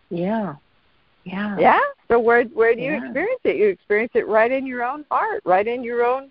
Yeah, 0.09 0.55
yeah, 1.23 1.57
yeah. 1.59 1.79
So 2.09 2.19
where 2.19 2.43
where 2.45 2.75
do 2.75 2.81
you 2.81 2.91
yeah. 2.91 3.05
experience 3.05 3.41
it? 3.43 3.55
You 3.55 3.69
experience 3.69 4.11
it 4.15 4.27
right 4.27 4.51
in 4.51 4.65
your 4.65 4.83
own 4.83 5.05
heart, 5.09 5.41
right 5.45 5.65
in 5.65 5.83
your 5.83 6.05
own, 6.05 6.29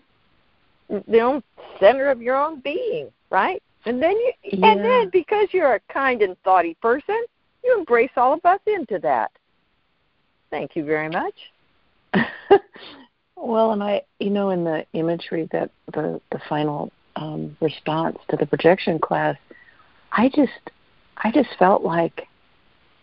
the 0.88 1.20
own 1.20 1.42
center 1.78 2.10
of 2.10 2.20
your 2.20 2.36
own 2.36 2.60
being, 2.60 3.10
right? 3.30 3.62
And 3.86 4.02
then 4.02 4.12
you, 4.12 4.32
yeah. 4.44 4.72
and 4.72 4.84
then 4.84 5.10
because 5.10 5.48
you're 5.52 5.74
a 5.74 5.80
kind 5.92 6.22
and 6.22 6.36
thoughty 6.42 6.74
person, 6.74 7.22
you 7.64 7.76
embrace 7.78 8.10
all 8.16 8.34
of 8.34 8.44
us 8.44 8.60
into 8.66 8.98
that. 9.00 9.30
Thank 10.50 10.76
you 10.76 10.84
very 10.84 11.08
much. 11.08 11.34
well, 13.36 13.72
and 13.72 13.82
I, 13.82 14.02
you 14.18 14.30
know, 14.30 14.50
in 14.50 14.64
the 14.64 14.84
imagery 14.92 15.48
that 15.52 15.70
the 15.92 16.20
the 16.30 16.40
final 16.48 16.92
um, 17.16 17.56
response 17.60 18.18
to 18.30 18.36
the 18.36 18.46
projection 18.46 18.98
class, 18.98 19.36
I 20.12 20.28
just, 20.28 20.70
I 21.16 21.30
just 21.30 21.50
felt 21.58 21.82
like 21.82 22.26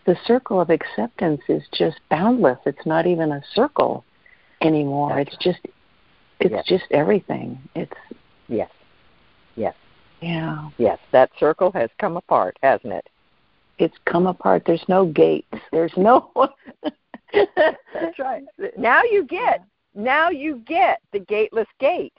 the 0.06 0.16
circle 0.26 0.60
of 0.60 0.70
acceptance 0.70 1.42
is 1.48 1.62
just 1.72 1.98
boundless. 2.10 2.58
It's 2.66 2.86
not 2.86 3.06
even 3.06 3.32
a 3.32 3.42
circle 3.54 4.04
anymore. 4.60 5.14
That's 5.16 5.34
it's 5.34 5.44
just, 5.44 5.60
it's 6.40 6.52
yes. 6.52 6.64
just 6.66 6.84
everything. 6.90 7.58
It's 7.74 7.92
yes, 8.48 8.70
yes, 9.56 9.74
yeah, 10.20 10.70
yes. 10.78 10.98
That 11.12 11.30
circle 11.38 11.70
has 11.72 11.90
come 11.98 12.16
apart, 12.16 12.56
hasn't 12.62 12.92
it? 12.92 13.08
It's 13.78 13.96
come 14.04 14.26
apart. 14.26 14.64
There's 14.66 14.84
no 14.88 15.06
gates. 15.06 15.54
There's 15.70 15.92
no 15.96 16.30
That's 17.32 18.18
right. 18.18 18.44
Now 18.76 19.02
you 19.02 19.24
get 19.24 19.64
now 19.94 20.30
you 20.30 20.62
get 20.66 21.00
the 21.12 21.20
gateless 21.20 21.68
gate. 21.78 22.14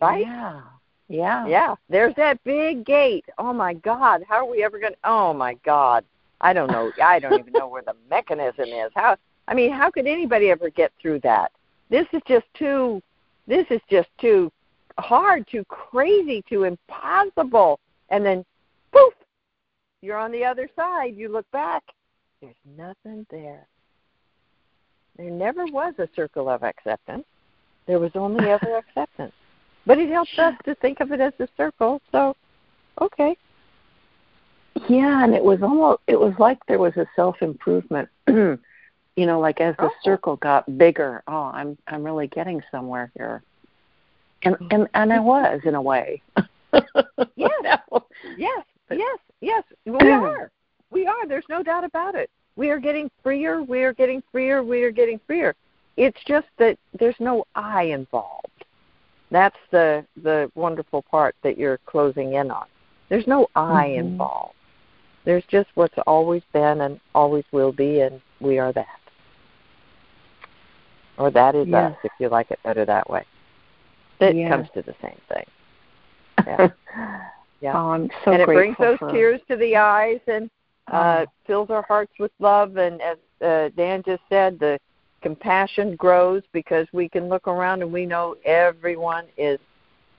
Right? 0.00 0.26
Yeah. 0.26 0.60
Yeah. 1.08 1.46
Yeah. 1.46 1.74
There's 1.88 2.14
that 2.16 2.42
big 2.44 2.84
gate. 2.84 3.24
Oh 3.38 3.52
my 3.52 3.74
God. 3.74 4.24
How 4.28 4.36
are 4.46 4.50
we 4.50 4.64
ever 4.64 4.78
gonna 4.78 4.96
oh 5.04 5.32
my 5.32 5.54
God. 5.64 6.04
I 6.40 6.52
don't 6.52 6.70
know 6.70 6.90
I 7.02 7.18
don't 7.18 7.38
even 7.38 7.52
know 7.52 7.68
where 7.68 7.82
the 7.82 7.94
mechanism 8.10 8.68
is. 8.68 8.90
How 8.94 9.16
I 9.46 9.54
mean, 9.54 9.72
how 9.72 9.90
could 9.90 10.06
anybody 10.06 10.50
ever 10.50 10.70
get 10.70 10.92
through 11.00 11.20
that? 11.20 11.52
this 11.90 12.06
is 12.12 12.22
just 12.26 12.46
too 12.54 13.02
this 13.46 13.66
is 13.70 13.80
just 13.90 14.08
too 14.20 14.52
hard, 14.98 15.46
too 15.50 15.64
crazy, 15.68 16.42
too 16.48 16.64
impossible. 16.64 17.80
And 18.10 18.24
then 18.24 18.44
poof, 18.92 19.14
you're 20.02 20.18
on 20.18 20.32
the 20.32 20.44
other 20.44 20.68
side. 20.76 21.16
You 21.16 21.28
look 21.28 21.50
back, 21.50 21.82
there's 22.40 22.54
nothing 22.76 23.26
there. 23.30 23.66
There 25.16 25.30
never 25.30 25.66
was 25.66 25.94
a 25.98 26.08
circle 26.14 26.48
of 26.48 26.62
acceptance. 26.62 27.24
There 27.86 27.98
was 27.98 28.12
only 28.14 28.48
ever 28.50 28.76
acceptance. 28.76 29.32
But 29.86 29.98
it 29.98 30.10
helps 30.10 30.38
us 30.38 30.54
to 30.64 30.74
think 30.76 31.00
of 31.00 31.12
it 31.12 31.20
as 31.20 31.32
a 31.38 31.48
circle. 31.56 32.00
So, 32.12 32.36
okay. 33.00 33.36
Yeah, 34.88 35.24
and 35.24 35.34
it 35.34 35.42
was 35.42 35.60
almost 35.62 36.02
it 36.06 36.18
was 36.20 36.34
like 36.38 36.58
there 36.68 36.78
was 36.78 36.96
a 36.96 37.06
self 37.16 37.42
improvement. 37.42 38.08
you 38.28 38.58
know, 39.16 39.40
like 39.40 39.60
as 39.60 39.74
the 39.76 39.86
oh. 39.86 39.92
circle 40.04 40.36
got 40.36 40.78
bigger, 40.78 41.24
oh, 41.26 41.50
I'm 41.52 41.76
I'm 41.88 42.04
really 42.04 42.28
getting 42.28 42.62
somewhere 42.70 43.10
here. 43.16 43.42
And 44.42 44.56
and 44.70 44.88
and 44.94 45.12
I 45.12 45.18
was 45.18 45.60
in 45.64 45.74
a 45.74 45.82
way. 45.82 46.22
yes. 46.72 46.80
yes. 48.36 48.64
Yes. 48.90 49.18
Yes. 49.40 49.64
We 49.84 49.98
are. 50.10 50.50
We 50.90 51.06
are. 51.06 51.26
There's 51.26 51.44
no 51.48 51.62
doubt 51.62 51.84
about 51.84 52.14
it. 52.14 52.30
We 52.56 52.70
are 52.70 52.78
getting 52.78 53.10
freer. 53.22 53.62
We 53.62 53.82
are 53.82 53.92
getting 53.92 54.22
freer. 54.32 54.62
We 54.62 54.82
are 54.82 54.90
getting 54.90 55.20
freer. 55.26 55.54
It's 55.96 56.18
just 56.26 56.46
that 56.58 56.78
there's 56.98 57.16
no 57.18 57.44
I 57.54 57.84
involved. 57.84 58.64
That's 59.30 59.56
the 59.70 60.04
the 60.22 60.50
wonderful 60.54 61.02
part 61.02 61.34
that 61.42 61.58
you're 61.58 61.78
closing 61.86 62.34
in 62.34 62.50
on. 62.50 62.66
There's 63.08 63.26
no 63.26 63.48
I 63.54 63.88
mm-hmm. 63.88 64.08
involved. 64.08 64.54
There's 65.24 65.44
just 65.50 65.68
what's 65.74 65.94
always 66.06 66.42
been 66.52 66.80
and 66.82 67.00
always 67.14 67.44
will 67.52 67.72
be, 67.72 68.00
and 68.00 68.20
we 68.40 68.58
are 68.58 68.72
that. 68.72 68.86
Or 71.18 71.30
that 71.30 71.54
is 71.54 71.66
yes. 71.68 71.92
us, 71.92 71.98
if 72.04 72.12
you 72.20 72.28
like 72.28 72.50
it 72.50 72.60
better 72.64 72.84
that 72.86 73.10
way. 73.10 73.24
It 74.20 74.36
yes. 74.36 74.50
comes 74.50 74.68
to 74.74 74.82
the 74.82 74.94
same 75.02 75.20
thing. 75.28 75.44
Yeah. 76.46 76.68
yeah. 77.60 77.72
Oh, 77.74 77.90
I'm 77.90 78.10
so 78.24 78.32
and 78.32 78.42
it 78.42 78.46
brings 78.46 78.76
those 78.78 78.98
for... 78.98 79.10
tears 79.10 79.40
to 79.48 79.56
the 79.56 79.76
eyes 79.76 80.20
and 80.26 80.50
uh, 80.92 81.24
oh. 81.26 81.32
fills 81.46 81.70
our 81.70 81.82
hearts 81.82 82.12
with 82.18 82.32
love. 82.38 82.76
And 82.76 83.00
as 83.00 83.18
uh, 83.44 83.70
Dan 83.76 84.02
just 84.04 84.22
said, 84.28 84.58
the 84.58 84.78
compassion 85.22 85.96
grows 85.96 86.42
because 86.52 86.86
we 86.92 87.08
can 87.08 87.28
look 87.28 87.48
around 87.48 87.82
and 87.82 87.92
we 87.92 88.06
know 88.06 88.36
everyone 88.44 89.24
is 89.36 89.58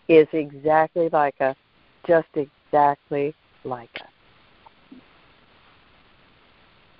is 0.07 0.27
exactly 0.33 1.07
like 1.09 1.39
us, 1.39 1.55
just 2.07 2.27
exactly 2.33 3.33
like 3.63 3.91
us. 4.01 4.99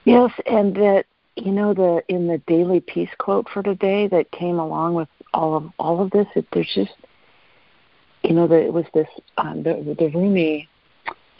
Yes, 0.05 0.31
and 0.45 0.75
that 0.75 1.05
you 1.35 1.51
know 1.51 1.73
the 1.73 2.01
in 2.07 2.27
the 2.27 2.37
daily 2.47 2.79
peace 2.79 3.09
quote 3.17 3.47
for 3.49 3.63
today 3.63 4.07
that 4.07 4.31
came 4.31 4.59
along 4.59 4.93
with 4.93 5.09
all 5.33 5.55
of 5.55 5.71
all 5.79 6.01
of 6.01 6.11
this. 6.11 6.27
It, 6.35 6.45
there's 6.53 6.71
just 6.73 6.95
you 8.23 8.33
know 8.33 8.47
that 8.47 8.61
it 8.61 8.73
was 8.73 8.85
this 8.93 9.07
um, 9.37 9.63
the 9.63 9.95
the 9.97 10.09
Rumi 10.09 10.67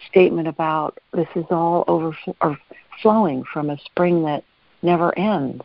statement 0.10 0.48
about 0.48 0.98
this 1.13 1.27
is 1.36 1.46
all 1.50 1.84
over 1.88 2.15
or 2.41 2.58
flowing 3.01 3.43
from 3.51 3.69
a 3.69 3.77
spring 3.86 4.24
that 4.24 4.43
never 4.81 5.17
ends. 5.17 5.63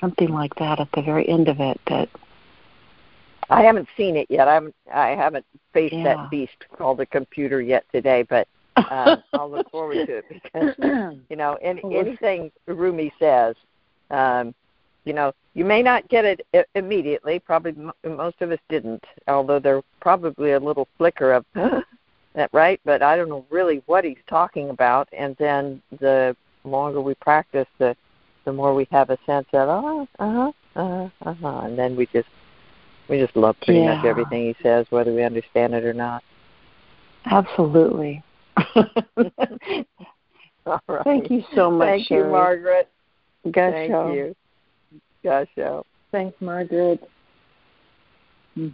Something 0.00 0.28
like 0.28 0.54
that 0.56 0.80
at 0.80 0.88
the 0.94 1.02
very 1.02 1.28
end 1.28 1.48
of 1.48 1.60
it. 1.60 1.80
That 1.88 2.08
I 3.50 3.62
haven't 3.62 3.88
seen 3.96 4.16
it 4.16 4.26
yet. 4.30 4.48
I 4.48 4.54
haven't 4.54 4.74
I 4.92 5.08
haven't 5.08 5.46
faced 5.72 5.94
yeah. 5.94 6.04
that 6.04 6.30
beast 6.30 6.66
called 6.76 7.00
a 7.00 7.06
computer 7.06 7.60
yet 7.60 7.84
today, 7.92 8.24
but 8.28 8.46
uh, 8.76 9.16
I'll 9.32 9.50
look 9.50 9.70
forward 9.70 10.06
to 10.06 10.18
it 10.18 10.24
because 10.28 10.74
you 11.28 11.36
know 11.36 11.58
any, 11.62 11.82
anything 11.96 12.52
Rumi 12.66 13.12
says, 13.18 13.56
um, 14.10 14.54
you 15.04 15.12
know, 15.12 15.32
you 15.54 15.64
may 15.64 15.82
not 15.82 16.08
get 16.08 16.24
it 16.24 16.46
immediately. 16.74 17.38
Probably 17.38 17.74
most 18.04 18.40
of 18.40 18.50
us 18.50 18.58
didn't, 18.68 19.02
although 19.26 19.58
there 19.58 19.82
probably 20.00 20.52
a 20.52 20.60
little 20.60 20.88
flicker 20.98 21.32
of 21.32 21.44
that 21.54 22.50
right. 22.52 22.80
But 22.84 23.02
I 23.02 23.16
don't 23.16 23.28
know 23.28 23.44
really 23.50 23.82
what 23.86 24.04
he's 24.04 24.16
talking 24.28 24.70
about. 24.70 25.08
And 25.16 25.36
then 25.38 25.82
the 25.98 26.36
longer 26.64 27.00
we 27.00 27.14
practice, 27.14 27.66
the 27.78 27.96
the 28.44 28.52
more 28.52 28.74
we 28.74 28.86
have 28.90 29.10
a 29.10 29.18
sense 29.26 29.46
of 29.52 29.68
oh, 29.68 30.08
uh 30.18 30.32
huh, 30.32 30.52
uh 30.76 31.08
huh, 31.20 31.30
uh 31.30 31.34
huh, 31.34 31.60
and 31.66 31.78
then 31.78 31.96
we 31.96 32.06
just 32.06 32.28
we 33.08 33.18
just 33.18 33.36
love 33.36 33.56
pretty 33.62 33.80
yeah. 33.80 33.96
much 33.96 34.04
everything 34.04 34.46
he 34.46 34.56
says, 34.62 34.86
whether 34.90 35.12
we 35.12 35.22
understand 35.22 35.74
it 35.74 35.84
or 35.84 35.92
not. 35.92 36.22
Absolutely. 37.26 38.22
All 40.66 40.80
right. 40.88 41.04
Thank 41.04 41.30
you 41.30 41.42
so 41.54 41.70
much. 41.70 41.88
Thank 41.88 42.08
Cheri. 42.08 42.26
you, 42.26 42.30
Margaret. 42.30 42.88
Gosh, 43.50 43.72
Thank 43.72 43.90
you. 43.90 44.36
Gosh, 45.28 45.82
Thanks, 46.10 46.34
Margaret. 46.40 47.06
Hmm. 48.54 48.68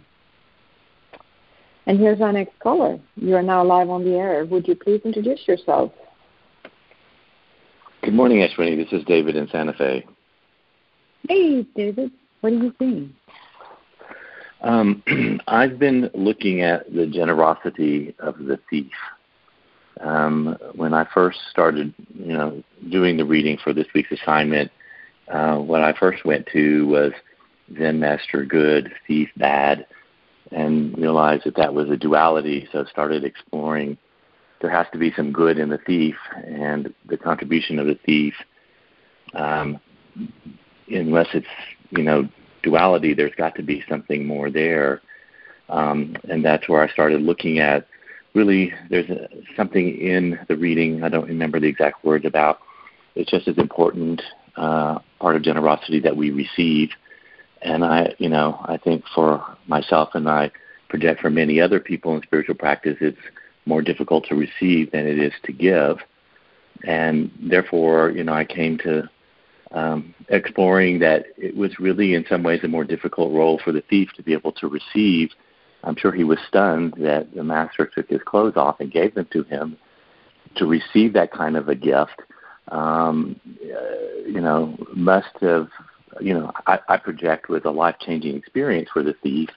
And 1.85 1.99
here's 1.99 2.21
our 2.21 2.31
next 2.31 2.57
caller. 2.59 2.97
You 3.17 3.35
are 3.35 3.43
now 3.43 3.61
live 3.61 3.89
on 3.89 4.05
the 4.05 4.11
air. 4.11 4.45
Would 4.45 4.65
you 4.65 4.75
please 4.75 5.01
introduce 5.03 5.45
yourself? 5.49 5.91
Good 8.03 8.13
morning, 8.13 8.37
Ashwini. 8.37 8.77
This 8.77 8.97
is 8.97 9.05
David 9.05 9.35
in 9.35 9.49
Santa 9.49 9.73
Fe. 9.73 10.05
Hey, 11.27 11.63
David. 11.75 12.11
What 12.39 12.53
are 12.53 12.55
you 12.55 12.73
seeing? 12.79 13.13
Um, 14.61 15.03
I've 15.49 15.77
been 15.77 16.09
looking 16.13 16.61
at 16.61 16.89
the 16.93 17.05
generosity 17.05 18.15
of 18.19 18.37
the 18.37 18.57
thief 18.69 18.93
um, 19.99 20.57
when 20.73 20.93
I 20.93 21.05
first 21.13 21.39
started, 21.51 21.93
you 22.13 22.31
know, 22.31 22.63
doing 22.89 23.17
the 23.17 23.25
reading 23.25 23.57
for 23.61 23.73
this 23.73 23.87
week's 23.93 24.13
assignment, 24.13 24.71
uh, 25.27 25.57
what 25.57 25.81
I 25.81 25.93
first 25.93 26.25
went 26.25 26.47
to 26.53 26.87
was 26.87 27.11
Zen 27.77 27.99
Master 27.99 28.45
Good, 28.45 28.91
Thief 29.07 29.29
Bad, 29.37 29.87
and 30.51 30.97
realized 30.97 31.45
that 31.45 31.55
that 31.55 31.73
was 31.73 31.89
a 31.89 31.97
duality. 31.97 32.67
So 32.71 32.83
I 32.83 32.89
started 32.89 33.23
exploring. 33.23 33.97
There 34.61 34.69
has 34.69 34.87
to 34.93 34.97
be 34.97 35.11
some 35.15 35.31
good 35.31 35.57
in 35.57 35.69
the 35.69 35.79
thief, 35.79 36.15
and 36.35 36.93
the 37.07 37.17
contribution 37.17 37.79
of 37.79 37.87
the 37.87 37.99
thief. 38.05 38.33
Um, 39.33 39.79
unless 40.87 41.27
it's 41.33 41.47
you 41.89 42.03
know 42.03 42.27
duality, 42.63 43.13
there's 43.13 43.35
got 43.35 43.55
to 43.55 43.63
be 43.63 43.83
something 43.89 44.25
more 44.25 44.49
there, 44.49 45.01
um, 45.69 46.15
and 46.29 46.45
that's 46.45 46.69
where 46.69 46.81
I 46.81 46.91
started 46.91 47.21
looking 47.21 47.59
at 47.59 47.87
really 48.35 48.71
there's 48.89 49.09
a, 49.09 49.27
something 49.55 49.97
in 49.97 50.37
the 50.47 50.55
reading, 50.55 51.03
I 51.03 51.09
don't 51.09 51.27
remember 51.27 51.59
the 51.59 51.67
exact 51.67 52.03
words 52.03 52.25
about, 52.25 52.59
it's 53.15 53.31
just 53.31 53.47
as 53.47 53.57
important 53.57 54.21
uh, 54.57 54.99
part 55.19 55.35
of 55.35 55.43
generosity 55.43 55.99
that 55.99 56.15
we 56.15 56.31
receive. 56.31 56.89
And 57.61 57.83
I, 57.83 58.13
you 58.19 58.29
know, 58.29 58.59
I 58.65 58.77
think 58.77 59.03
for 59.13 59.43
myself 59.67 60.09
and 60.13 60.29
I 60.29 60.51
project 60.89 61.21
for 61.21 61.29
many 61.29 61.59
other 61.59 61.79
people 61.79 62.15
in 62.15 62.21
spiritual 62.23 62.55
practice, 62.55 62.97
it's 63.01 63.17
more 63.65 63.81
difficult 63.81 64.25
to 64.27 64.35
receive 64.35 64.91
than 64.91 65.07
it 65.07 65.17
is 65.17 65.33
to 65.43 65.51
give. 65.51 65.97
And 66.83 67.31
therefore, 67.41 68.11
you 68.11 68.23
know, 68.23 68.33
I 68.33 68.45
came 68.45 68.77
to 68.79 69.09
um, 69.71 70.13
exploring 70.29 70.99
that 70.99 71.25
it 71.37 71.55
was 71.55 71.79
really 71.79 72.13
in 72.13 72.25
some 72.29 72.43
ways 72.43 72.61
a 72.63 72.67
more 72.67 72.83
difficult 72.83 73.33
role 73.33 73.59
for 73.63 73.71
the 73.71 73.81
thief 73.81 74.09
to 74.15 74.23
be 74.23 74.33
able 74.33 74.51
to 74.53 74.67
receive 74.67 75.31
I'm 75.85 75.95
sure 75.95 76.11
he 76.11 76.23
was 76.23 76.39
stunned 76.47 76.95
that 76.97 77.33
the 77.33 77.43
master 77.43 77.85
took 77.85 78.09
his 78.09 78.21
clothes 78.25 78.57
off 78.57 78.79
and 78.79 78.91
gave 78.91 79.13
them 79.13 79.27
to 79.31 79.43
him 79.43 79.77
to 80.55 80.65
receive 80.65 81.13
that 81.13 81.31
kind 81.31 81.55
of 81.55 81.69
a 81.69 81.75
gift. 81.75 82.21
Um, 82.69 83.39
uh, 83.63 84.27
you 84.27 84.41
know, 84.41 84.75
must 84.95 85.35
have, 85.41 85.67
you 86.19 86.33
know, 86.33 86.51
I, 86.67 86.79
I 86.89 86.97
project 86.97 87.49
with 87.49 87.65
a 87.65 87.71
life 87.71 87.95
changing 87.99 88.35
experience 88.35 88.89
for 88.91 89.03
the 89.03 89.13
thief. 89.21 89.49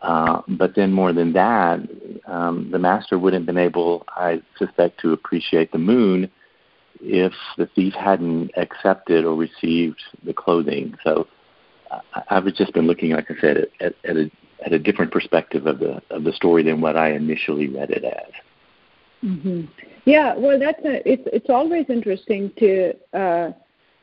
Uh, 0.00 0.42
but 0.48 0.74
then 0.74 0.92
more 0.92 1.12
than 1.12 1.32
that, 1.32 1.78
um, 2.26 2.70
the 2.72 2.78
master 2.78 3.18
wouldn't 3.18 3.42
have 3.42 3.46
been 3.46 3.62
able, 3.62 4.04
I 4.08 4.42
suspect, 4.58 5.00
to 5.00 5.12
appreciate 5.12 5.70
the 5.70 5.78
moon 5.78 6.30
if 7.00 7.32
the 7.56 7.66
thief 7.74 7.94
hadn't 7.94 8.50
accepted 8.56 9.24
or 9.24 9.36
received 9.36 10.02
the 10.24 10.32
clothing. 10.32 10.96
So 11.04 11.28
I, 11.90 12.22
I've 12.30 12.52
just 12.54 12.72
been 12.72 12.86
looking, 12.86 13.10
like 13.10 13.30
I 13.30 13.40
said, 13.40 13.56
at, 13.58 13.68
at, 13.80 13.94
at 14.04 14.16
a 14.16 14.30
at 14.64 14.72
a 14.72 14.78
different 14.78 15.12
perspective 15.12 15.66
of 15.66 15.78
the 15.78 16.00
of 16.10 16.24
the 16.24 16.32
story 16.32 16.62
than 16.62 16.80
what 16.80 16.96
I 16.96 17.12
initially 17.12 17.68
read 17.68 17.90
it 17.90 18.04
as. 18.04 18.32
Mm-hmm. 19.24 19.62
Yeah, 20.04 20.34
well, 20.36 20.58
that's 20.58 20.84
a, 20.84 21.08
it's 21.08 21.22
it's 21.32 21.48
always 21.48 21.86
interesting 21.88 22.50
to 22.58 22.92
uh, 23.12 23.52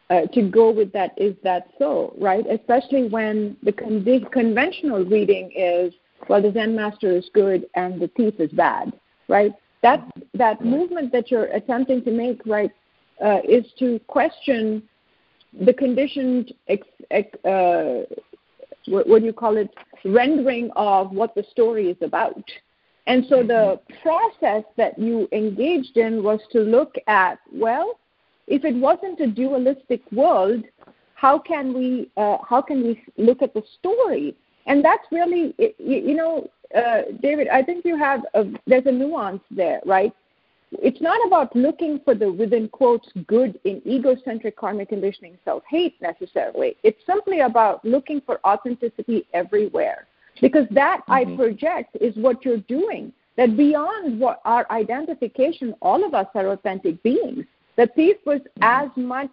uh, 0.10 0.22
to 0.34 0.50
go 0.50 0.72
with 0.72 0.94
that. 0.94 1.12
Is 1.18 1.36
that 1.44 1.70
so? 1.78 2.14
Right, 2.18 2.46
especially 2.50 3.10
when 3.10 3.58
the 3.64 3.74
con- 3.74 4.26
conventional 4.32 5.04
reading 5.04 5.52
is 5.56 5.94
well, 6.28 6.42
the 6.42 6.52
Zen 6.52 6.76
master 6.76 7.12
is 7.12 7.30
good 7.34 7.66
and 7.76 8.02
the 8.02 8.08
thief 8.18 8.36
is 8.40 8.52
bad. 8.52 8.94
Right. 9.28 9.54
That 9.82 10.06
that 10.34 10.64
movement 10.64 11.12
that 11.14 11.32
you're 11.32 11.46
attempting 11.46 12.04
to 12.04 12.12
make, 12.12 12.42
right, 12.46 12.72
uh, 13.24 13.40
is 13.48 13.66
to 13.80 14.00
question 14.08 14.84
the 15.66 15.74
conditioned 15.74 16.54
ex- 16.68 16.88
ex- 17.12 17.46
uh, 17.46 18.04
what, 18.88 19.08
what 19.08 19.20
do 19.20 19.26
you 19.26 19.34
call 19.34 19.58
it, 19.58 19.70
rendering 20.04 20.70
of 20.76 21.12
what 21.12 21.34
the 21.36 21.44
story 21.52 21.90
is 21.90 21.98
about. 22.02 22.44
And 23.08 23.26
so 23.28 23.44
the 23.44 23.80
process 24.04 24.64
that 24.78 24.98
you 25.00 25.28
engaged 25.32 25.98
in 25.98 26.24
was 26.24 26.40
to 26.52 26.60
look 26.60 26.96
at, 27.08 27.40
well, 27.52 28.00
if 28.48 28.66
it 28.66 28.76
wasn't 28.76 29.20
a 29.20 29.28
dualistic 29.28 30.02
world, 30.12 30.64
how 31.16 31.38
can 31.38 31.74
we 31.74 32.10
uh, 32.18 32.38
how 32.48 32.62
can 32.62 32.84
we 32.84 33.02
look 33.18 33.42
at 33.42 33.54
the 33.54 33.64
story? 33.80 34.36
And 34.66 34.84
that's 34.84 35.06
really 35.12 35.54
you 35.78 36.16
know, 36.16 36.50
uh, 36.76 37.02
David. 37.22 37.48
I 37.50 37.62
think 37.64 37.86
you 37.86 37.98
have 37.98 38.22
a, 38.34 38.46
there's 38.68 38.86
a 38.86 38.92
nuance 38.92 39.42
there, 39.52 39.82
right? 39.86 40.14
It's 40.72 41.02
not 41.02 41.20
about 41.26 41.56
looking 41.56 42.00
for 42.06 42.14
the 42.14 42.32
within 42.32 42.70
quotes 42.70 43.10
good 43.26 43.60
in 43.64 43.82
egocentric 43.88 44.56
karmic 44.56 44.90
conditioning 44.90 45.38
self 45.44 45.64
hate 45.68 45.96
necessarily. 46.02 46.78
It's 46.84 47.04
simply 47.06 47.40
about 47.42 47.84
looking 47.84 48.22
for 48.22 48.40
authenticity 48.46 49.28
everywhere 49.34 50.08
because 50.42 50.66
that 50.72 51.02
mm-hmm. 51.08 51.34
I 51.34 51.36
project 51.36 51.98
is 52.00 52.16
what 52.16 52.44
you're 52.46 52.58
doing. 52.58 53.14
That 53.38 53.56
beyond 53.56 54.20
what 54.20 54.42
our 54.44 54.70
identification, 54.70 55.74
all 55.82 56.06
of 56.06 56.14
us 56.14 56.28
are 56.36 56.52
authentic 56.52 57.02
beings. 57.04 57.46
The 57.78 57.88
thief 57.96 58.18
was 58.26 58.42
mm-hmm. 58.42 58.64
as 58.64 58.90
much 58.98 59.32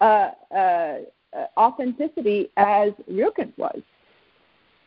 uh, 0.00 0.30
uh, 0.54 0.96
authenticity 1.56 2.50
as 2.56 2.92
Ryokan 3.10 3.52
was. 3.56 3.80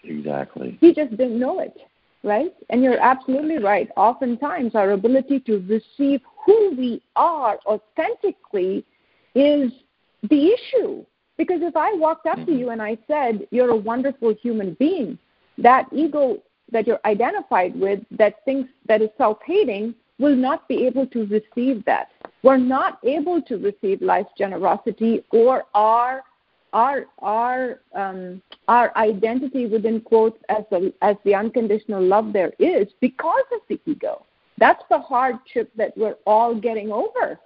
Exactly. 0.04 0.78
He 0.82 0.94
just 0.94 1.12
didn't 1.12 1.40
know 1.40 1.60
it, 1.60 1.78
right? 2.24 2.54
And 2.70 2.84
you're 2.84 3.00
absolutely 3.00 3.60
right. 3.60 3.90
Oftentimes, 3.96 4.76
our 4.76 4.92
ability 4.92 5.40
to 5.42 5.60
receive 5.68 6.22
who 6.46 6.76
we 6.78 7.02
are 7.16 7.60
authentically 7.66 8.84
is 9.36 9.72
the 10.30 10.54
issue. 10.54 11.06
Because 11.38 11.62
if 11.62 11.76
I 11.76 11.94
walked 11.94 12.28
up 12.28 12.38
mm-hmm. 12.38 12.52
to 12.52 12.58
you 12.58 12.70
and 12.70 12.82
I 12.82 12.98
said, 13.08 13.48
You're 13.52 13.70
a 13.70 13.76
wonderful 13.76 14.34
human 14.42 14.74
being, 14.80 15.18
that 15.62 15.88
ego 15.92 16.38
that 16.72 16.88
you're 16.88 17.00
identified 17.06 17.78
with 17.80 18.00
that 18.12 18.44
thinks 18.46 18.70
that 18.88 19.02
is 19.02 19.10
self-hating 19.18 19.94
will 20.20 20.36
not 20.36 20.68
be 20.68 20.86
able 20.86 21.06
to 21.08 21.26
receive 21.26 21.84
that. 21.86 22.10
We're 22.44 22.58
not 22.58 23.00
able 23.04 23.42
to 23.44 23.58
receive 23.58 24.02
life's 24.02 24.32
generosity 24.38 25.24
or 25.32 25.66
our 25.74 26.24
our 26.74 27.06
our 27.20 27.82
um, 27.94 28.42
our 28.68 28.96
identity 28.96 29.66
within 29.66 30.00
quotes 30.00 30.42
as 30.48 30.64
the 30.70 30.94
as 31.02 31.18
the 31.26 31.36
unconditional 31.36 32.02
love 32.02 32.32
there 32.32 32.54
is 32.60 32.88
because 33.02 33.44
of 33.54 33.62
the 33.68 33.80
ego. 33.86 34.26
That's 34.58 34.84
the 34.90 35.00
hardship 35.00 35.72
that 35.76 35.98
we're 35.98 36.18
all 36.26 36.56
getting 36.56 36.92
over. 36.92 37.40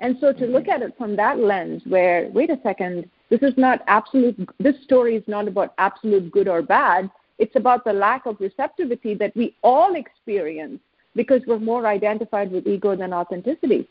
And 0.00 0.16
so 0.20 0.32
to 0.32 0.46
look 0.46 0.68
at 0.68 0.82
it 0.82 0.94
from 0.96 1.16
that 1.16 1.38
lens, 1.38 1.82
where 1.86 2.30
wait 2.32 2.50
a 2.50 2.58
second, 2.62 3.08
this 3.30 3.42
is 3.42 3.54
not 3.56 3.82
absolute. 3.86 4.48
This 4.58 4.76
story 4.82 5.16
is 5.16 5.24
not 5.26 5.46
about 5.46 5.74
absolute 5.78 6.30
good 6.30 6.48
or 6.48 6.62
bad. 6.62 7.10
It's 7.38 7.54
about 7.56 7.84
the 7.84 7.92
lack 7.92 8.26
of 8.26 8.40
receptivity 8.40 9.14
that 9.14 9.34
we 9.36 9.54
all 9.62 9.94
experience 9.94 10.80
because 11.14 11.42
we're 11.46 11.58
more 11.58 11.86
identified 11.86 12.50
with 12.50 12.66
ego 12.66 12.96
than 12.96 13.12
authenticity. 13.12 13.88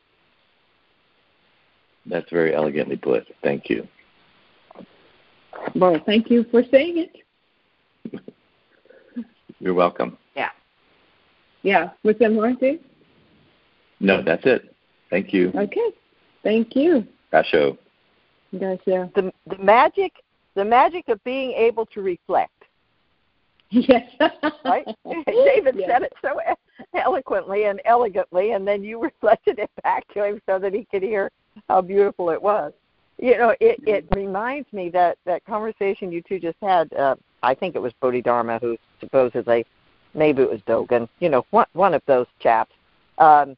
That's 2.06 2.30
very 2.30 2.56
elegantly 2.56 2.98
put. 2.98 3.26
Thank 3.44 3.70
you. 3.70 3.88
Well, 5.76 6.00
thank 6.06 6.30
you 6.30 6.46
for 6.52 6.64
saying 6.72 7.08
it. 8.14 8.24
You're 9.60 9.74
welcome. 9.74 10.18
Yeah. 10.36 10.50
Yeah. 11.64 11.90
Was 12.04 12.16
there 12.20 12.30
more, 12.30 12.54
Dave? 12.54 12.82
No, 14.00 14.22
that's 14.24 14.46
it. 14.46 14.74
Thank 15.10 15.34
you. 15.34 15.52
Okay. 15.56 15.90
Thank 16.44 16.76
you. 16.76 17.06
Gotcha. 17.32 17.78
Gotcha. 18.54 19.10
The 19.16 19.34
the 19.48 19.58
magic 19.58 20.14
the 20.56 20.64
magic 20.64 21.08
of 21.10 21.22
being 21.24 21.52
able 21.52 21.86
to 21.88 22.02
reflect 22.02 22.64
Yes. 23.70 24.10
right? 24.66 24.86
David 25.26 25.76
yes. 25.78 25.90
said 25.90 26.04
it 26.04 26.14
so 26.22 26.40
eloquently 26.96 27.66
and 27.66 27.82
elegantly, 27.86 28.52
and 28.52 28.68
then 28.68 28.84
you 28.84 29.00
reflected 29.02 29.60
it 29.60 29.70
back 29.84 30.08
to 30.14 30.24
him 30.24 30.42
so 30.46 30.60
that 30.60 30.74
he 30.74 30.86
could 30.86 31.04
hear 31.04 31.32
how 31.68 31.82
beautiful 31.82 32.30
it 32.30 32.42
was. 32.42 32.74
You 33.18 33.38
know, 33.38 33.56
it, 33.60 33.80
it 33.88 34.06
reminds 34.16 34.72
me 34.72 34.90
that 34.90 35.18
that 35.26 35.44
conversation 35.46 36.12
you 36.12 36.22
two 36.22 36.40
just 36.40 36.58
had. 36.62 36.92
Uh, 36.94 37.16
I 37.42 37.56
think 37.56 37.76
it 37.76 37.82
was 37.82 37.92
Bodhidharma 38.00 38.60
who 38.60 38.78
supposedly, 39.00 39.66
maybe 40.14 40.44
it 40.44 40.50
was 40.50 40.62
Dogen. 40.62 41.10
You 41.20 41.30
know, 41.30 41.46
one 41.50 41.66
one 41.74 41.96
of 41.96 42.04
those 42.06 42.28
chaps. 42.40 42.74
Um, 43.18 43.58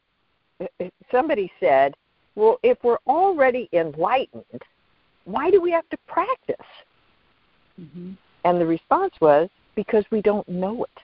somebody 1.11 1.51
said, 1.59 1.93
"Well, 2.35 2.57
if 2.63 2.77
we're 2.83 2.99
already 3.05 3.67
enlightened, 3.73 4.63
why 5.25 5.51
do 5.51 5.59
we 5.59 5.71
have 5.71 5.89
to 5.89 5.97
practice?" 6.07 6.55
Mm-hmm. 7.79 8.11
And 8.45 8.61
the 8.61 8.65
response 8.65 9.13
was, 9.19 9.49
because 9.75 10.05
we 10.11 10.21
don't 10.21 10.47
know 10.47 10.83
it. 10.83 10.99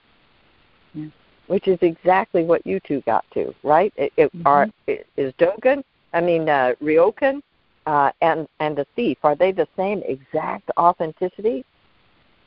Yeah. 0.93 1.07
Which 1.47 1.67
is 1.67 1.77
exactly 1.81 2.43
what 2.43 2.65
you 2.65 2.79
two 2.79 3.01
got 3.01 3.25
to, 3.33 3.53
right? 3.63 3.93
It, 3.95 4.11
it 4.17 4.35
mm-hmm. 4.35 4.47
are 4.47 4.67
is 4.87 5.33
Dogen, 5.33 5.83
I 6.13 6.21
mean 6.21 6.49
uh, 6.49 6.73
Ryokan, 6.81 7.41
uh, 7.85 8.11
and 8.21 8.47
and 8.59 8.75
the 8.75 8.85
thief 8.95 9.17
are 9.23 9.35
they 9.35 9.51
the 9.51 9.67
same 9.77 10.01
exact 10.05 10.71
authenticity? 10.77 11.63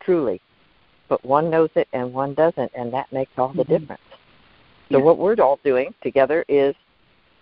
Truly, 0.00 0.40
but 1.08 1.24
one 1.24 1.50
knows 1.50 1.70
it 1.76 1.88
and 1.92 2.12
one 2.12 2.34
doesn't, 2.34 2.72
and 2.74 2.92
that 2.92 3.12
makes 3.12 3.32
all 3.38 3.52
the 3.52 3.62
mm-hmm. 3.62 3.72
difference. 3.72 4.02
So 4.90 4.98
yeah. 4.98 5.04
what 5.04 5.18
we're 5.18 5.34
all 5.34 5.60
doing 5.62 5.94
together 6.02 6.44
is 6.48 6.74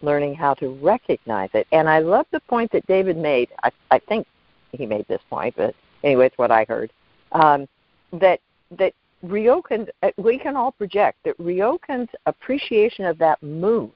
learning 0.02 0.34
how 0.34 0.54
to 0.54 0.74
recognize 0.74 1.50
it. 1.54 1.66
And 1.72 1.88
I 1.88 2.00
love 2.00 2.26
the 2.32 2.40
point 2.40 2.70
that 2.72 2.86
David 2.86 3.16
made. 3.16 3.48
I, 3.62 3.70
I 3.90 3.98
think 3.98 4.26
he 4.72 4.84
made 4.84 5.06
this 5.08 5.22
point, 5.30 5.54
but 5.56 5.74
anyway, 6.02 6.26
it's 6.26 6.38
what 6.38 6.50
I 6.50 6.66
heard. 6.68 6.92
Um, 7.32 7.66
that 8.12 8.40
that 8.78 8.92
Ryokan, 9.24 9.88
uh, 10.02 10.10
we 10.16 10.38
can 10.38 10.56
all 10.56 10.72
project 10.72 11.18
that 11.24 11.36
Ryokan's 11.38 12.10
appreciation 12.26 13.04
of 13.04 13.18
that 13.18 13.42
moon 13.42 13.90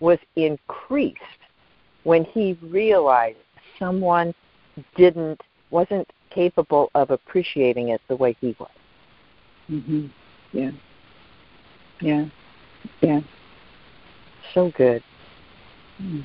was 0.00 0.18
increased 0.36 1.20
when 2.04 2.24
he 2.24 2.58
realized 2.62 3.38
someone 3.78 4.34
didn't 4.96 5.40
wasn't 5.70 6.08
capable 6.30 6.90
of 6.94 7.10
appreciating 7.10 7.88
it 7.88 8.00
the 8.08 8.16
way 8.16 8.36
he 8.40 8.54
was. 8.58 8.70
Mhm. 9.70 10.10
Yeah. 10.52 10.70
Yeah. 12.00 12.26
Yeah. 13.00 13.20
So 14.52 14.70
good. 14.76 15.02
Mm. 16.02 16.24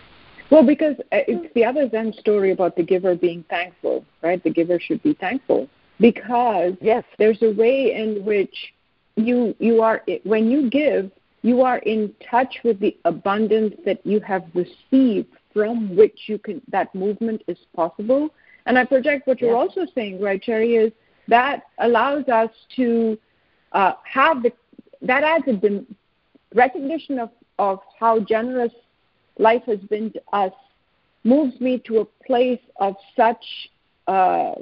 Well, 0.49 0.65
because 0.65 0.99
uh, 1.11 1.23
it's 1.27 1.53
the 1.53 1.63
other 1.63 1.87
Zen 1.89 2.13
story 2.13 2.51
about 2.51 2.75
the 2.75 2.83
giver 2.83 3.15
being 3.15 3.43
thankful, 3.49 4.03
right? 4.21 4.43
The 4.43 4.49
giver 4.49 4.79
should 4.79 5.01
be 5.03 5.13
thankful 5.13 5.69
because 5.99 6.73
yes. 6.81 7.03
there's 7.17 7.41
a 7.41 7.51
way 7.51 7.93
in 7.93 8.23
which 8.25 8.73
you 9.15 9.55
you 9.59 9.81
are 9.81 10.03
when 10.23 10.49
you 10.49 10.69
give 10.69 11.11
you 11.41 11.61
are 11.61 11.77
in 11.79 12.13
touch 12.29 12.59
with 12.63 12.79
the 12.79 12.95
abundance 13.05 13.75
that 13.85 14.05
you 14.05 14.19
have 14.19 14.43
received 14.53 15.27
from 15.53 15.95
which 15.95 16.21
you 16.27 16.37
can 16.37 16.61
that 16.69 16.93
movement 16.95 17.41
is 17.47 17.57
possible 17.75 18.29
and 18.65 18.77
i 18.77 18.85
project 18.85 19.27
what 19.27 19.41
you're 19.41 19.51
yes. 19.51 19.69
also 19.69 19.91
saying 19.93 20.21
right 20.21 20.41
Cheri 20.41 20.75
is 20.75 20.91
that 21.27 21.63
allows 21.79 22.27
us 22.27 22.49
to 22.75 23.17
uh, 23.73 23.93
have 24.03 24.41
the 24.41 24.51
that 25.01 25.23
adds 25.23 25.45
a 25.47 25.85
recognition 26.55 27.19
of 27.19 27.29
of 27.57 27.79
how 27.99 28.19
generous 28.19 28.73
life 29.37 29.63
has 29.65 29.79
been 29.89 30.11
to 30.11 30.21
us 30.33 30.53
moves 31.23 31.59
me 31.59 31.77
to 31.77 31.99
a 31.99 32.05
place 32.25 32.61
of 32.77 32.95
such 33.15 33.43
uh, 34.07 34.53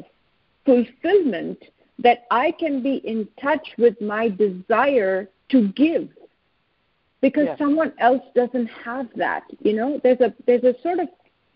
fulfillment 0.68 1.58
that 2.00 2.26
I 2.30 2.52
can 2.52 2.84
be 2.84 2.98
in 2.98 3.28
touch 3.42 3.70
with 3.78 4.00
my 4.02 4.30
desire 4.30 5.30
to 5.50 5.70
give 5.70 6.10
because 7.22 7.48
yes. 7.48 7.58
someone 7.58 7.94
else 8.00 8.22
doesn't 8.36 8.68
have 8.68 9.08
that 9.16 9.44
you 9.62 9.74
know 9.74 10.00
there's 10.04 10.20
a 10.20 10.34
there's 10.46 10.64
a 10.64 10.76
sort 10.84 11.00
of 11.00 11.08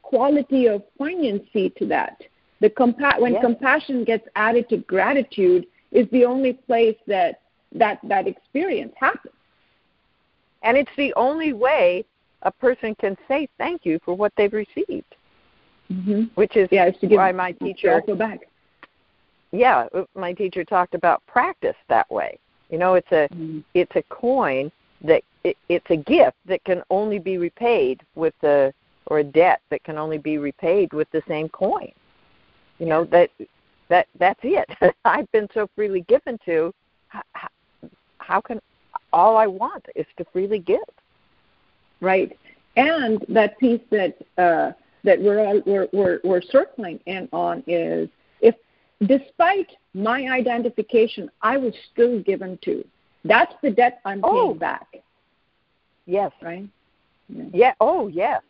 quality 0.02 0.68
of 0.68 0.82
poignancy 0.98 1.70
to 1.78 1.86
that 1.86 2.22
the 2.62 2.70
compa- 2.70 3.20
when 3.20 3.34
yes. 3.34 3.44
compassion 3.44 4.04
gets 4.04 4.28
added 4.36 4.68
to 4.70 4.78
gratitude 4.78 5.68
is 5.92 6.08
the 6.12 6.26
only 6.26 6.54
place 6.54 6.98
that 7.06 7.42
that 7.74 8.00
that 8.04 8.28
experience 8.28 8.94
happens 8.98 9.36
and 10.64 10.78
it's 10.78 10.96
the 10.98 11.14
only 11.16 11.54
way 11.54 12.04
a 12.44 12.52
person 12.52 12.96
can 12.96 13.16
say 13.28 13.48
thank 13.58 13.86
you 13.86 14.00
for 14.04 14.16
what 14.16 14.32
they've 14.38 14.54
received 14.54 15.16
mm-hmm. 15.92 16.24
which 16.36 16.56
is 16.56 16.68
yeah, 16.72 16.90
to 16.90 17.08
give 17.08 17.18
why 17.18 17.32
my 17.32 17.52
teacher 17.52 18.02
back 18.18 18.40
yeah, 19.52 19.88
uh, 19.94 20.04
my 20.16 20.34
teacher 20.34 20.64
talked 20.64 20.96
about 20.96 21.26
practice 21.28 21.76
that 21.90 22.10
way. 22.10 22.40
You 22.70 22.78
know, 22.78 22.96
it's 22.96 23.12
a 23.12 23.28
mm-hmm. 23.34 23.60
it's 23.74 23.96
a 23.96 24.04
coin 24.04 24.72
that 25.04 25.24
it, 25.44 25.58
it's 25.68 25.90
a 25.90 25.98
gift 25.98 26.38
that 26.46 26.64
can 26.64 26.82
only 26.90 27.20
be 27.20 27.38
repaid 27.38 28.02
with 28.16 28.34
the 28.42 28.74
or 29.08 29.20
a 29.20 29.24
debt 29.24 29.62
that 29.70 29.84
can 29.84 29.98
only 29.98 30.18
be 30.18 30.38
repaid 30.38 30.94
with 30.94 31.10
the 31.12 31.22
same 31.28 31.50
coin. 31.50 31.92
You 32.80 32.86
know 32.86 33.04
that 33.06 33.30
that 33.90 34.08
that's 34.18 34.40
it. 34.44 34.70
I've 35.06 35.32
been 35.32 35.50
so 35.54 35.70
freely 35.76 36.02
given 36.02 36.40
to. 36.46 36.74
How, 37.10 37.50
how 38.20 38.40
can 38.40 38.62
all 39.12 39.36
I 39.36 39.48
want 39.48 39.86
is 39.96 40.06
to 40.18 40.26
freely 40.32 40.60
give? 40.60 40.80
Right, 42.00 42.38
and 42.78 43.24
that 43.28 43.60
piece 43.60 43.82
that 43.92 44.18
uh, 44.38 44.72
that 45.04 45.22
we're 45.22 45.40
all 45.40 45.62
we're, 45.66 45.88
we're 45.92 46.20
we're 46.24 46.42
circling 46.42 47.02
in 47.06 47.28
on 47.34 47.64
is 47.68 48.08
despite 49.08 49.68
my 49.94 50.28
identification, 50.30 51.30
I 51.42 51.58
was 51.58 51.74
still 51.92 52.20
given 52.22 52.58
to. 52.64 52.84
That's 53.24 53.54
the 53.62 53.72
debt 53.72 54.02
I'm 54.06 54.22
oh. 54.24 54.48
paying 54.48 54.58
back. 54.58 54.88
Yes. 56.06 56.32
Right. 56.42 56.68
Yeah. 57.30 57.44
yeah. 57.54 57.74
Oh, 57.80 58.08
yes. 58.08 58.42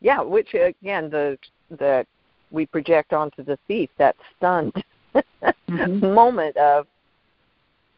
Yeah. 0.00 0.20
Which 0.20 0.54
again, 0.54 1.10
the 1.10 1.38
the 1.70 2.06
we 2.50 2.66
project 2.66 3.12
onto 3.12 3.42
the 3.42 3.58
thief 3.66 3.90
that 3.98 4.16
stunned 4.36 4.72
mm-hmm. 5.14 6.00
moment 6.14 6.56
of 6.56 6.86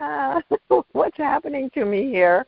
uh, 0.01 0.41
what's 0.93 1.17
happening 1.17 1.71
to 1.75 1.85
me 1.85 2.11
here 2.11 2.45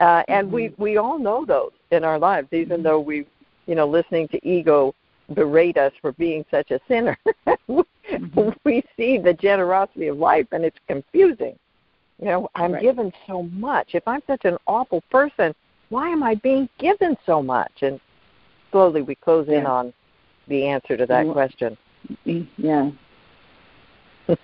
uh, 0.00 0.22
and 0.28 0.46
mm-hmm. 0.46 0.54
we 0.54 0.74
we 0.78 0.96
all 0.96 1.18
know 1.18 1.44
those 1.44 1.72
in 1.90 2.04
our 2.04 2.18
lives 2.18 2.48
even 2.52 2.82
though 2.82 3.00
we 3.00 3.26
you 3.66 3.74
know 3.74 3.86
listening 3.86 4.26
to 4.28 4.48
ego 4.48 4.94
berate 5.32 5.78
us 5.78 5.92
for 6.00 6.12
being 6.12 6.44
such 6.50 6.70
a 6.70 6.80
sinner 6.86 7.16
mm-hmm. 7.46 8.48
we 8.64 8.82
see 8.96 9.18
the 9.18 9.32
generosity 9.34 10.08
of 10.08 10.18
life 10.18 10.46
and 10.52 10.64
it's 10.64 10.78
confusing 10.86 11.58
you 12.18 12.26
know 12.26 12.48
i'm 12.54 12.72
right. 12.72 12.82
given 12.82 13.12
so 13.26 13.44
much 13.44 13.94
if 13.94 14.06
i'm 14.06 14.20
such 14.26 14.44
an 14.44 14.58
awful 14.66 15.00
person 15.10 15.54
why 15.88 16.08
am 16.08 16.22
i 16.22 16.34
being 16.34 16.68
given 16.78 17.16
so 17.24 17.42
much 17.42 17.72
and 17.80 17.98
slowly 18.70 19.00
we 19.00 19.14
close 19.14 19.46
yeah. 19.48 19.60
in 19.60 19.66
on 19.66 19.92
the 20.48 20.66
answer 20.66 20.96
to 20.96 21.06
that 21.06 21.26
question 21.32 21.76
yeah 22.56 22.90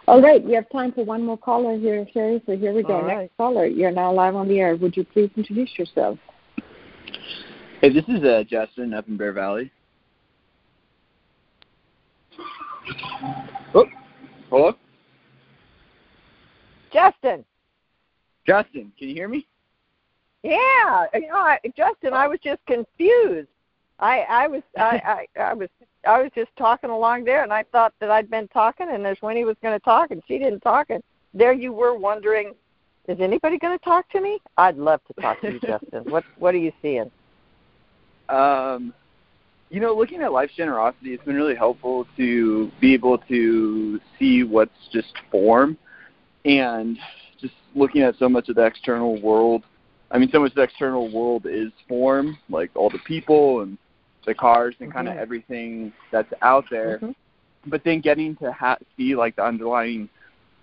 all 0.07 0.21
right, 0.21 0.45
we 0.45 0.53
have 0.53 0.69
time 0.71 0.93
for 0.93 1.05
one 1.05 1.25
more 1.25 1.39
caller 1.39 1.79
here, 1.79 2.07
Cheri. 2.13 2.43
So 2.45 2.57
here 2.57 2.75
we 2.75 2.83
go. 2.83 3.01
Next 3.07 3.35
caller, 3.37 3.67
you're 3.67 3.91
now 3.91 4.13
live 4.13 4.37
on 4.37 4.47
the 4.47 4.61
air. 4.61 4.77
Would 4.77 4.97
you 4.97 5.05
please 5.05 5.31
introduce 5.37 5.79
yourself? 5.79 6.19
Hey, 7.81 7.91
this 7.91 8.05
is 8.09 8.23
uh, 8.23 8.45
Justin 8.47 8.93
up 8.93 9.09
in 9.09 9.17
Bear 9.17 9.33
Valley. 9.33 9.71
Oh, 13.75 13.87
hello? 14.49 14.75
Justin. 16.93 17.45
Justin, 18.47 18.93
can 18.99 19.09
you 19.09 19.15
hear 19.15 19.29
me? 19.29 19.47
Yeah, 20.43 21.07
you 21.15 21.29
know, 21.29 21.37
I, 21.37 21.59
Justin, 21.77 22.15
I 22.15 22.27
was 22.27 22.39
just 22.43 22.65
confused. 22.67 23.49
I 23.99 24.21
I 24.21 24.47
was 24.47 24.63
I, 24.79 25.27
I 25.37 25.41
I 25.41 25.55
was 25.55 25.69
I 26.07 26.23
was 26.23 26.31
just 26.35 26.51
talking 26.57 26.91
along 26.91 27.25
there, 27.25 27.43
and 27.43 27.53
I 27.53 27.65
thought 27.65 27.93
that 28.01 28.11
I'd 28.11 28.31
been 28.31 28.49
talking, 28.49 28.89
and 28.91 29.05
Ashwini 29.05 29.45
was 29.45 29.57
going 29.63 29.79
to 29.79 29.85
talk, 29.85 30.11
and 30.11 30.23
she 30.27 30.39
didn't 30.39 30.61
talk, 30.61 30.91
and 30.91 31.03
there 31.35 31.53
you 31.53 31.73
were 31.73 31.95
wondering, 31.95 32.55
is 33.07 33.21
anybody 33.21 33.59
going 33.59 33.79
to 33.79 33.85
talk 33.85 34.09
to 34.11 34.21
me? 34.21 34.41
I'd 34.57 34.77
love 34.77 35.01
to 35.09 35.21
talk 35.21 35.41
to 35.43 35.53
you, 35.53 35.61
Justin. 35.65 36.05
What 36.11 36.25
What 36.39 36.55
are 36.55 36.59
you 36.59 36.73
seeing? 36.81 37.11
Um, 38.29 38.95
you 39.71 39.79
know, 39.79 39.95
looking 39.95 40.21
at 40.23 40.33
life's 40.33 40.55
generosity, 40.55 41.15
it's 41.15 41.25
been 41.25 41.37
really 41.37 41.55
helpful 41.55 42.07
to 42.17 42.71
be 42.81 42.93
able 42.93 43.19
to 43.19 44.01
see 44.19 44.43
what's 44.43 44.73
just 44.93 45.13
form, 45.31 45.79
and 46.45 46.99
just 47.41 47.55
looking 47.75 48.03
at 48.03 48.17
so 48.19 48.29
much 48.29 48.49
of 48.49 48.57
the 48.57 48.65
external 48.65 49.21
world. 49.23 49.63
I 50.11 50.19
mean, 50.19 50.29
so 50.33 50.41
much 50.41 50.51
of 50.51 50.57
the 50.57 50.63
external 50.63 51.13
world 51.13 51.47
is 51.49 51.71
form, 51.89 52.37
like 52.49 52.71
all 52.75 52.91
the 52.91 52.99
people 53.07 53.61
and 53.61 53.79
the 54.27 54.35
cars 54.35 54.75
and 54.81 54.89
mm-hmm. 54.89 54.97
kind 54.97 55.09
of 55.09 55.17
everything 55.17 55.93
that's 56.11 56.33
out 56.43 56.65
there. 56.69 56.97
Mm-hmm. 56.97 57.13
But 57.67 57.85
then 57.85 58.01
getting 58.01 58.35
to 58.37 58.53
ha- 58.53 58.79
see 58.97 59.15
like 59.15 59.37
the 59.37 59.45
underlying 59.45 60.09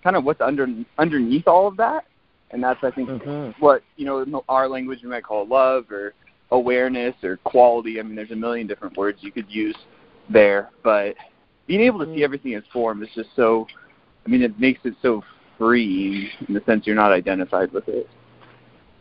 kind 0.04 0.16
of 0.16 0.24
what's 0.24 0.40
under 0.40 0.66
underneath 0.98 1.48
all 1.48 1.66
of 1.66 1.78
that, 1.78 2.04
and 2.50 2.62
that's 2.62 2.82
I 2.82 2.90
think 2.90 3.08
mm-hmm. 3.08 3.58
what 3.62 3.82
you 3.96 4.04
know 4.04 4.20
in 4.20 4.34
our 4.50 4.68
language 4.68 5.00
we 5.02 5.08
might 5.08 5.24
call 5.24 5.46
love 5.46 5.90
or 5.90 6.12
awareness 6.50 7.14
or 7.22 7.36
quality. 7.38 8.00
I 8.00 8.02
mean, 8.02 8.16
there's 8.16 8.30
a 8.30 8.36
million 8.36 8.66
different 8.66 8.96
words 8.96 9.18
you 9.20 9.32
could 9.32 9.50
use 9.50 9.76
there, 10.28 10.70
but 10.82 11.14
being 11.66 11.80
able 11.80 12.00
to 12.00 12.06
see 12.06 12.12
mm-hmm. 12.12 12.24
everything 12.24 12.54
as 12.54 12.64
form 12.72 13.02
is 13.02 13.08
just 13.14 13.30
so. 13.36 13.66
I 14.26 14.30
mean, 14.30 14.42
it 14.42 14.58
makes 14.58 14.80
it 14.84 14.94
so 15.00 15.22
free 15.56 16.30
in 16.46 16.54
the 16.54 16.62
sense 16.66 16.86
you're 16.86 16.96
not 16.96 17.12
identified 17.12 17.72
with 17.72 17.88
it. 17.88 18.08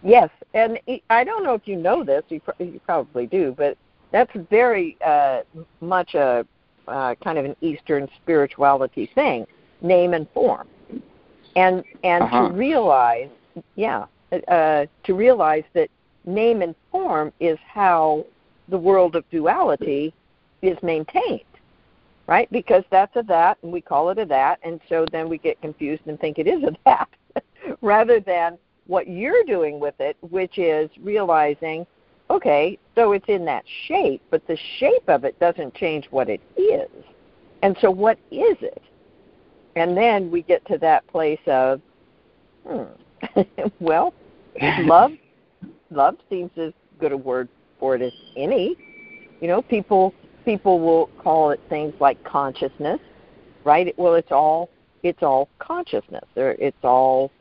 Yes, 0.04 0.30
and 0.54 0.80
I 1.10 1.24
don't 1.24 1.44
know 1.44 1.54
if 1.54 1.68
you 1.68 1.76
know 1.76 2.04
this. 2.04 2.24
You, 2.30 2.40
you 2.60 2.80
probably 2.86 3.26
do, 3.26 3.54
but 3.58 3.78
that's 4.12 4.32
very 4.50 4.98
uh, 5.06 5.42
much 5.82 6.14
a 6.14 6.46
uh, 6.88 7.16
kind 7.16 7.38
of 7.38 7.46
an 7.46 7.56
Eastern 7.62 8.08
spirituality 8.22 9.10
thing, 9.16 9.46
name 9.82 10.14
and 10.14 10.28
form, 10.34 10.68
and 11.56 11.84
and 12.04 12.24
uh-huh. 12.24 12.50
to 12.50 12.54
realize, 12.54 13.30
yeah, 13.76 14.06
uh, 14.48 14.86
to 15.04 15.14
realize 15.14 15.64
that 15.74 15.90
name 16.28 16.62
and 16.62 16.76
form 16.92 17.32
is 17.40 17.58
how 17.66 18.26
the 18.68 18.78
world 18.78 19.16
of 19.16 19.28
duality 19.30 20.14
is 20.62 20.78
maintained, 20.84 21.42
right? 22.28 22.52
Because 22.52 22.84
that's 22.92 23.16
a 23.16 23.24
that, 23.24 23.58
and 23.64 23.72
we 23.72 23.82
call 23.82 24.10
it 24.10 24.20
a 24.20 24.26
that, 24.26 24.60
and 24.64 24.80
so 24.90 25.06
then 25.12 25.30
we 25.30 25.38
get 25.38 25.60
confused 25.62 26.04
and 26.06 26.20
think 26.20 26.38
it 26.38 26.48
is 26.48 26.64
a 26.64 26.76
that, 26.86 27.10
rather 27.82 28.20
than 28.20 28.58
what 28.88 29.08
you're 29.08 29.44
doing 29.46 29.80
with 29.80 29.96
it, 30.00 30.18
which 30.22 30.58
is 30.58 30.90
realizing 31.02 31.86
okay, 32.30 32.78
so 32.96 33.14
it's 33.14 33.28
in 33.28 33.46
that 33.46 33.64
shape, 33.88 34.22
but 34.30 34.46
the 34.48 34.58
shape 34.80 35.08
of 35.08 35.24
it 35.24 35.40
doesn't 35.40 35.74
change 35.76 36.08
what 36.10 36.30
it 36.30 36.42
is. 36.58 36.90
And 37.64 37.78
so, 37.82 37.90
what 37.90 38.18
is 38.32 38.58
it? 38.62 38.82
And 39.76 39.96
then 39.96 40.32
we 40.32 40.42
get 40.42 40.66
to 40.68 40.78
that 40.80 41.08
place 41.08 41.40
of, 41.48 41.82
hmm, 42.68 42.84
well, 43.80 44.14
love. 44.82 45.12
Love 45.90 46.18
seems 46.30 46.52
as 46.58 46.74
good 47.00 47.12
a 47.12 47.18
word 47.18 47.50
for 47.80 47.96
it 47.96 48.02
as 48.02 48.14
any. 48.36 48.76
You 49.42 49.48
know, 49.48 49.62
people 49.62 50.14
people 50.46 50.80
will 50.80 51.08
call 51.22 51.52
it 51.52 51.60
things 51.70 51.94
like 52.00 52.24
consciousness, 52.24 53.00
right? 53.64 53.94
Well, 53.98 54.16
it's 54.16 54.32
all 54.32 54.70
it's 55.04 55.22
all 55.22 55.50
consciousness, 55.60 56.26
or 56.36 56.52
it's 56.52 56.84
all 56.84 57.32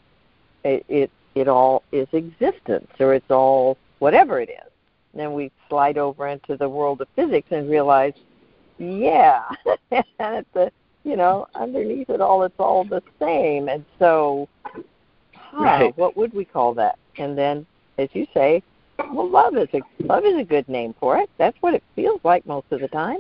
it 0.64 0.84
it, 0.88 1.10
it 1.34 1.48
all 1.48 1.82
is 1.92 2.08
existence, 2.12 2.90
or 2.98 3.14
it's 3.14 3.30
all 3.30 3.78
whatever 3.98 4.40
it 4.40 4.50
is 4.50 4.72
then 5.18 5.32
we 5.32 5.50
slide 5.68 5.98
over 5.98 6.28
into 6.28 6.56
the 6.56 6.68
world 6.68 7.00
of 7.00 7.08
physics 7.16 7.48
and 7.50 7.70
realize, 7.70 8.12
yeah, 8.78 9.42
and 9.90 10.04
it's 10.20 10.48
the 10.52 10.70
you 11.04 11.16
know 11.16 11.46
underneath 11.54 12.10
it 12.10 12.20
all, 12.20 12.42
it's 12.42 12.58
all 12.58 12.84
the 12.84 13.02
same. 13.20 13.68
And 13.68 13.84
so, 13.98 14.48
huh, 15.34 15.62
right. 15.62 15.96
what 15.98 16.16
would 16.16 16.34
we 16.34 16.44
call 16.44 16.74
that? 16.74 16.98
And 17.18 17.36
then, 17.36 17.66
as 17.98 18.08
you 18.12 18.26
say, 18.34 18.62
well, 19.12 19.28
love 19.28 19.56
is 19.56 19.68
a 19.74 19.80
love 20.04 20.24
is 20.24 20.38
a 20.38 20.44
good 20.44 20.68
name 20.68 20.94
for 20.98 21.18
it. 21.18 21.28
That's 21.38 21.56
what 21.60 21.74
it 21.74 21.82
feels 21.94 22.20
like 22.24 22.46
most 22.46 22.66
of 22.70 22.80
the 22.80 22.88
time. 22.88 23.18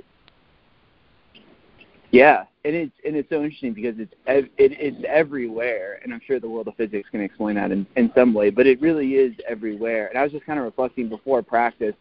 Yeah, 2.10 2.44
and 2.64 2.74
it's 2.74 2.92
and 3.04 3.16
it's 3.16 3.28
so 3.28 3.42
interesting 3.42 3.74
because 3.74 3.96
it's 3.98 4.14
it, 4.26 4.50
it's 4.56 5.04
everywhere, 5.06 6.00
and 6.02 6.14
I'm 6.14 6.20
sure 6.26 6.40
the 6.40 6.48
world 6.48 6.68
of 6.68 6.76
physics 6.76 7.08
can 7.10 7.20
explain 7.20 7.56
that 7.56 7.72
in 7.72 7.86
in 7.96 8.10
some 8.14 8.32
way. 8.32 8.50
But 8.50 8.66
it 8.66 8.80
really 8.80 9.14
is 9.14 9.34
everywhere. 9.48 10.08
And 10.08 10.18
I 10.18 10.22
was 10.22 10.32
just 10.32 10.46
kind 10.46 10.58
of 10.58 10.64
reflecting 10.64 11.08
before 11.08 11.42
practice. 11.42 11.94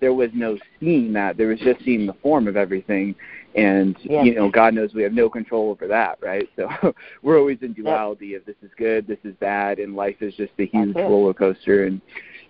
There 0.00 0.14
was 0.14 0.30
no 0.34 0.58
seeing 0.80 1.12
that. 1.14 1.36
There 1.36 1.48
was 1.48 1.58
just 1.60 1.84
seeing 1.84 2.06
the 2.06 2.14
form 2.14 2.46
of 2.46 2.56
everything, 2.56 3.14
and 3.58 3.96
you 4.24 4.34
know, 4.34 4.50
God 4.50 4.74
knows 4.74 4.94
we 4.94 5.02
have 5.02 5.12
no 5.12 5.28
control 5.28 5.70
over 5.70 5.86
that, 5.88 6.18
right? 6.22 6.48
So 6.56 6.68
we're 7.22 7.38
always 7.38 7.58
in 7.62 7.72
duality 7.72 8.34
of 8.34 8.44
this 8.44 8.56
is 8.62 8.70
good, 8.76 9.06
this 9.06 9.18
is 9.24 9.34
bad, 9.36 9.78
and 9.78 9.96
life 9.96 10.16
is 10.20 10.34
just 10.34 10.52
a 10.58 10.66
huge 10.66 10.94
roller 10.96 11.34
coaster. 11.34 11.84
And 11.84 12.00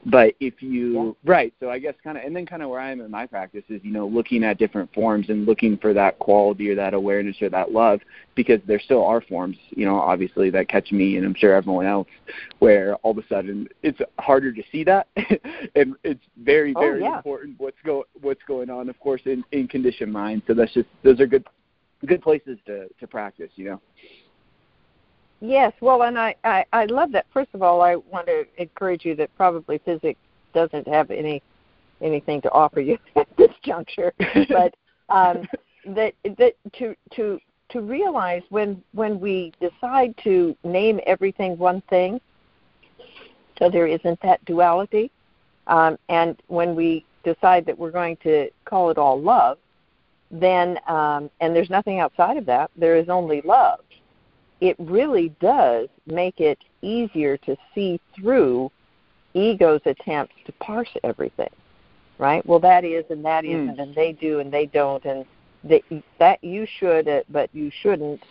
but 0.07 0.35
if 0.41 0.63
you 0.63 1.17
yeah. 1.25 1.31
right, 1.31 1.55
so 1.61 1.71
I 1.71 1.79
guess 1.79 1.95
kind 2.03 2.17
of, 2.17 2.25
and 2.25 2.35
then 2.35 2.47
kind 2.47 2.63
of 2.63 2.71
where 2.71 2.81
I 2.81 2.91
am 2.91 3.01
in 3.01 3.11
my 3.11 3.27
practice 3.27 3.65
is 3.69 3.81
you 3.83 3.93
know 3.93 4.07
looking 4.07 4.45
at 4.45 4.59
different 4.59 4.93
forms 4.95 5.29
and 5.29 5.47
looking 5.47 5.77
for 5.77 5.93
that 5.93 6.19
quality 6.19 6.71
or 6.71 6.75
that 6.77 6.95
awareness 6.95 7.37
or 7.43 7.49
that 7.51 7.73
love 7.73 8.01
because 8.35 8.61
there 8.67 8.81
still 8.81 9.05
are 9.05 9.21
forms, 9.21 9.57
you 9.71 9.85
know, 9.85 9.99
obviously 9.99 10.51
that 10.51 10.69
catch 10.69 10.93
me 10.93 11.17
and 11.17 11.27
I'm 11.27 11.35
sure 11.35 11.55
everyone 11.55 11.87
else, 11.87 12.09
where 12.61 12.95
all 12.97 13.11
of 13.11 13.19
a 13.19 13.27
sudden 13.27 13.69
it's 13.83 14.01
harder 14.19 14.53
to 14.53 14.63
see 14.71 14.85
that, 14.85 15.09
and 15.75 15.95
it's 16.05 16.25
very 16.43 16.73
oh, 16.77 16.81
very 16.81 17.03
oh, 17.03 17.05
yeah. 17.05 17.17
important 17.17 17.59
what's 17.59 17.79
go 17.85 18.05
what's 18.21 18.43
going 18.47 18.71
on, 18.71 18.89
of 18.89 18.99
course, 19.01 19.23
in 19.25 19.45
in 19.53 19.67
conditioned 19.67 20.13
mind. 20.13 20.43
So 20.47 20.55
that's 20.55 20.73
just 20.73 20.89
those 21.03 21.21
are 21.21 21.27
good 21.27 21.47
good 22.07 22.23
places 22.23 22.59
to 22.67 22.89
to 23.01 23.07
practice, 23.07 23.51
you 23.57 23.65
know. 23.65 23.81
Yes, 25.41 25.73
well, 25.81 26.03
and 26.03 26.19
I, 26.19 26.35
I, 26.43 26.65
I 26.73 26.85
love 26.87 27.13
that. 27.13 27.27
First 27.33 27.51
of 27.55 27.63
all, 27.63 27.81
I 27.81 27.97
want 27.97 28.27
to 28.27 28.45
encourage 28.57 29.05
you 29.05 29.15
that 29.17 29.35
probably 29.37 29.79
physics 29.79 30.19
doesn't 30.53 30.89
have 30.89 31.11
any 31.11 31.43
anything 32.01 32.41
to 32.41 32.51
offer 32.53 32.81
you 32.81 32.99
at 33.17 33.29
this 33.37 33.51
juncture, 33.63 34.13
but 34.49 34.75
um, 35.09 35.47
that 35.87 36.15
that 36.39 36.55
to 36.75 36.95
to 37.15 37.41
to 37.71 37.81
realize 37.81 38.43
when 38.51 38.83
when 38.93 39.21
we 39.21 39.53
decide 39.61 40.15
to 40.25 40.57
name 40.65 41.01
everything 41.07 41.57
one 41.57 41.83
thing, 41.83 42.21
so 43.59 43.71
there 43.71 43.87
isn't 43.87 44.21
that 44.23 44.45
duality, 44.45 45.11
um, 45.69 45.97
and 46.09 46.43
when 46.49 46.75
we 46.75 47.05
decide 47.23 47.65
that 47.67 47.79
we're 47.79 47.93
going 47.93 48.17
to 48.25 48.49
call 48.65 48.91
it 48.91 48.99
all 48.99 49.21
love, 49.21 49.59
then 50.33 50.81
um, 50.89 51.31
and 51.41 51.55
there's 51.55 51.71
nothing 51.71 52.01
outside 52.01 52.37
of 52.37 52.47
that. 52.47 52.73
There 52.77 52.97
is 52.97 53.09
only 53.09 53.41
love 53.43 53.81
it 54.61 54.77
really 54.79 55.31
does 55.41 55.89
make 56.07 56.41
it 56.41 56.59
easier 56.83 57.37
to 57.37 57.57
see 57.75 58.01
through 58.15 58.71
ego's 59.35 59.81
attempts 59.85 60.35
to 60.47 60.53
parse 60.53 60.91
everything 61.05 61.51
right? 62.19 62.45
Well 62.45 62.59
that 62.61 62.85
is 62.85 63.05
and 63.11 63.25
that 63.25 63.45
isn't 63.45 63.79
and 63.79 63.95
they 63.95 64.13
do 64.13 64.41
and 64.41 64.53
they 64.53 64.67
don't 64.67 65.05
and 65.05 65.25
that 65.65 65.83
that 66.19 66.43
you 66.45 66.67
should 66.79 67.09
uh, 67.09 67.23
but 67.31 67.49
you 67.53 67.71
shouldn't 67.83 68.23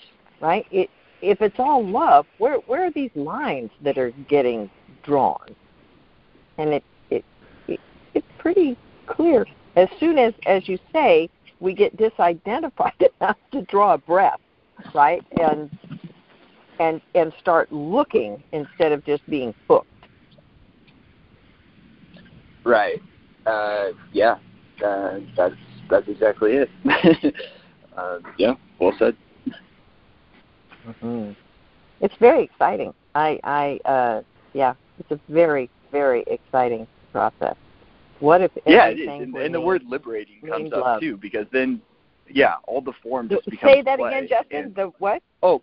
right? 0.41 0.65
It 0.71 0.89
if 1.21 1.41
it's 1.41 1.57
all 1.57 1.85
love 1.85 2.25
where 2.37 2.57
where 2.67 2.85
are 2.85 2.91
these 2.91 3.11
lines 3.15 3.71
that 3.81 3.97
are 3.97 4.11
getting 4.29 4.69
drawn? 5.03 5.55
And 6.57 6.73
it 6.73 6.83
it, 7.09 7.25
it 7.67 7.79
it's 8.13 8.27
pretty 8.37 8.77
clear. 9.07 9.45
As 9.75 9.89
soon 9.99 10.17
as 10.17 10.33
as 10.45 10.67
you 10.67 10.77
say 10.93 11.29
we 11.59 11.73
get 11.73 11.97
disidentified 11.97 13.09
enough 13.21 13.37
to 13.51 13.61
draw 13.63 13.93
a 13.93 13.97
breath, 13.97 14.39
right? 14.93 15.25
And 15.39 15.75
and 16.79 17.01
and 17.15 17.33
start 17.39 17.71
looking 17.71 18.41
instead 18.51 18.91
of 18.91 19.05
just 19.05 19.27
being 19.29 19.53
hooked. 19.67 19.87
Right. 22.63 23.01
Uh, 23.45 23.89
yeah. 24.11 24.37
Uh, 24.83 25.19
that's 25.35 25.55
that's 25.89 26.07
exactly 26.07 26.53
it. 26.53 26.69
uh, 27.97 28.19
yeah. 28.37 28.53
Well 28.79 28.93
said. 28.99 29.15
Mm-hmm. 30.85 31.31
It's 32.01 32.15
very 32.19 32.43
exciting. 32.43 32.93
I 33.15 33.39
I 33.43 33.79
uh, 33.89 34.21
yeah. 34.53 34.73
It's 34.99 35.11
a 35.11 35.19
very 35.31 35.69
very 35.91 36.23
exciting 36.27 36.87
process. 37.11 37.55
What 38.19 38.41
if 38.41 38.51
yeah, 38.65 38.87
it 38.87 38.99
is. 38.99 39.07
And, 39.07 39.35
and 39.35 39.53
the 39.53 39.61
word 39.61 39.83
liberating 39.87 40.41
comes 40.47 40.73
up 40.73 40.81
love. 40.81 41.01
too 41.01 41.17
because 41.17 41.45
then 41.51 41.81
yeah, 42.29 42.55
all 42.65 42.81
the 42.81 42.93
form 43.03 43.29
just 43.29 43.45
becomes 43.45 43.73
Say 43.73 43.81
that 43.83 43.99
play. 43.99 44.09
again, 44.09 44.27
Justin. 44.27 44.65
And, 44.65 44.75
the 44.75 44.91
what? 44.99 45.21
Oh, 45.43 45.61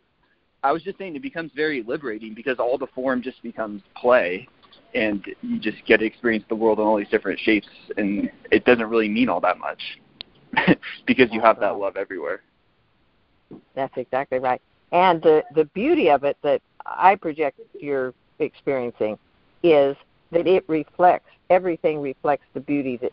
I 0.64 0.72
was 0.72 0.82
just 0.82 0.96
saying 0.96 1.14
it 1.14 1.20
becomes 1.20 1.52
very 1.54 1.82
liberating 1.82 2.32
because 2.32 2.58
all 2.58 2.78
the 2.78 2.86
form 2.94 3.20
just 3.20 3.42
becomes 3.42 3.82
play 3.94 4.48
and 4.94 5.22
you 5.42 5.60
just 5.60 5.84
get 5.86 5.98
to 5.98 6.06
experience 6.06 6.44
the 6.48 6.54
world 6.54 6.78
in 6.78 6.86
all 6.86 6.96
these 6.96 7.08
different 7.10 7.38
shapes 7.38 7.68
and 7.98 8.30
it 8.50 8.64
doesn't 8.64 8.88
really 8.88 9.08
mean 9.08 9.28
all 9.28 9.40
that 9.40 9.58
much 9.58 9.80
because 11.06 11.28
you 11.32 11.40
have 11.42 11.60
that 11.60 11.76
love 11.76 11.98
everywhere. 11.98 12.40
That's 13.74 13.92
exactly 13.98 14.38
right. 14.38 14.60
And 14.90 15.20
the 15.22 15.44
the 15.54 15.66
beauty 15.66 16.08
of 16.08 16.24
it 16.24 16.38
that 16.42 16.62
I 16.86 17.14
project 17.16 17.60
you're 17.78 18.14
experiencing 18.38 19.18
is 19.62 19.94
that 20.30 20.46
it 20.46 20.64
reflects 20.66 21.28
everything 21.50 22.00
reflects 22.00 22.46
the 22.54 22.60
beauty 22.60 22.96
that 22.98 23.12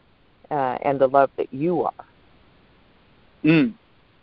uh, 0.55 0.77
and 0.83 0.99
the 0.99 1.07
love 1.07 1.31
that 1.35 1.53
you 1.53 1.83
are. 1.83 2.05
Mm. 3.43 3.73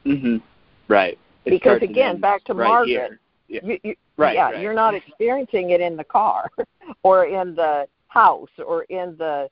Mhm. 0.07 0.41
Right. 0.89 1.19
Because 1.51 1.83
again, 1.83 2.21
back 2.21 2.45
to 2.45 2.55
right 2.55 2.69
Margaret, 2.69 2.89
here. 2.89 3.21
Yeah. 3.49 3.61
You, 3.63 3.79
you, 3.83 3.95
right, 4.17 4.35
yeah, 4.35 4.51
right. 4.51 4.61
you're 4.61 4.75
not 4.75 4.95
mm-hmm. 4.95 5.09
experiencing 5.09 5.71
it 5.71 5.81
in 5.81 5.97
the 5.97 6.05
car 6.05 6.51
or 7.03 7.27
in 7.27 7.55
the 7.55 7.87
house 8.09 8.51
or 8.65 8.83
in 8.85 9.17
the 9.17 9.49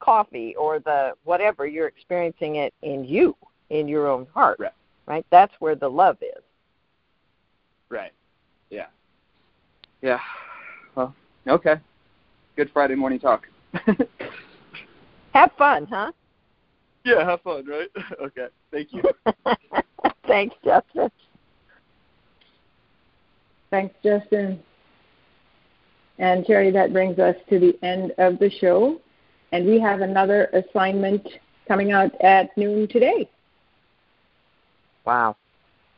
coffee 0.00 0.54
or 0.56 0.78
the 0.78 1.12
whatever. 1.24 1.66
You're 1.66 1.88
experiencing 1.88 2.56
it 2.56 2.72
in 2.82 3.04
you, 3.04 3.36
in 3.70 3.88
your 3.88 4.06
own 4.08 4.26
heart. 4.32 4.58
Right. 4.60 4.72
Right. 5.06 5.26
That's 5.30 5.52
where 5.60 5.74
the 5.74 5.88
love 5.88 6.18
is. 6.20 6.42
Right. 7.88 8.12
Yeah. 8.70 8.86
Yeah. 10.02 10.20
Well, 10.94 11.14
okay. 11.46 11.76
Good 12.56 12.70
Friday 12.72 12.94
morning 12.94 13.20
talk. 13.20 13.46
have 15.34 15.52
fun, 15.58 15.86
huh? 15.88 16.12
Yeah, 17.04 17.24
have 17.24 17.42
fun, 17.42 17.64
right? 17.66 17.88
okay. 18.20 18.48
Thank 18.72 18.92
you. 18.92 19.02
Thanks, 20.26 20.54
Justin. 20.64 21.10
Thanks, 23.70 23.94
Justin. 24.02 24.60
And 26.18 26.46
Terry, 26.46 26.70
that 26.70 26.92
brings 26.92 27.18
us 27.18 27.36
to 27.50 27.58
the 27.58 27.78
end 27.82 28.12
of 28.18 28.38
the 28.38 28.50
show. 28.50 29.00
And 29.52 29.66
we 29.66 29.78
have 29.80 30.00
another 30.00 30.46
assignment 30.46 31.26
coming 31.68 31.92
out 31.92 32.10
at 32.22 32.56
noon 32.56 32.88
today. 32.88 33.28
Wow. 35.04 35.36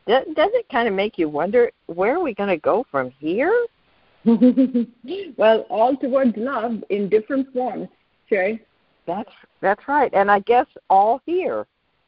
Does 0.07 0.25
it 0.35 0.67
kind 0.71 0.87
of 0.87 0.93
make 0.93 1.17
you 1.17 1.29
wonder 1.29 1.71
where 1.85 2.15
are 2.15 2.23
we 2.23 2.33
going 2.33 2.49
to 2.49 2.57
go 2.57 2.85
from 2.89 3.11
here? 3.19 3.53
well, 4.25 5.61
all 5.69 5.95
towards 5.95 6.35
love 6.35 6.83
in 6.89 7.09
different 7.09 7.51
forms, 7.53 7.87
Cheri. 8.29 8.59
That's 9.05 9.29
that's 9.61 9.87
right, 9.87 10.13
and 10.13 10.29
I 10.29 10.39
guess 10.39 10.65
all 10.89 11.21
here. 11.25 11.65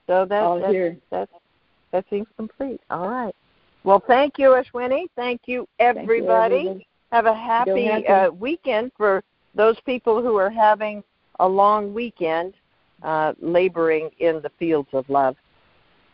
So 0.07 0.25
that 0.25 0.43
all 0.43 0.59
that's, 0.59 0.71
here. 0.71 0.97
That's 1.09 1.31
that 1.91 2.05
seems 2.09 2.27
complete. 2.37 2.81
All 2.89 3.09
right. 3.09 3.35
Well, 3.83 4.03
thank 4.05 4.37
you, 4.37 4.49
Ashwini. 4.49 5.07
Thank 5.15 5.41
you, 5.45 5.67
everybody. 5.79 6.65
Thank 6.65 6.79
you. 6.79 6.85
Have 7.11 7.25
a 7.25 7.33
happy, 7.33 7.85
happy. 7.85 8.07
Uh, 8.07 8.31
weekend 8.31 8.91
for 8.95 9.23
those 9.55 9.75
people 9.85 10.21
who 10.21 10.37
are 10.37 10.49
having 10.49 11.03
a 11.39 11.47
long 11.47 11.93
weekend, 11.93 12.53
uh, 13.03 13.33
laboring 13.41 14.09
in 14.19 14.41
the 14.41 14.51
fields 14.59 14.89
of 14.93 15.09
love. 15.09 15.35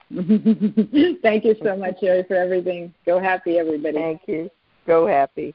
Thank 0.16 1.44
you 1.44 1.56
so 1.62 1.76
much, 1.76 2.00
Cheri, 2.02 2.26
for 2.28 2.36
everything. 2.36 2.94
Go 3.06 3.20
happy, 3.20 3.60
everybody. 3.60 3.98
Thank 3.98 4.22
you. 4.28 4.50
Go 4.88 5.06
happy. 5.06 5.54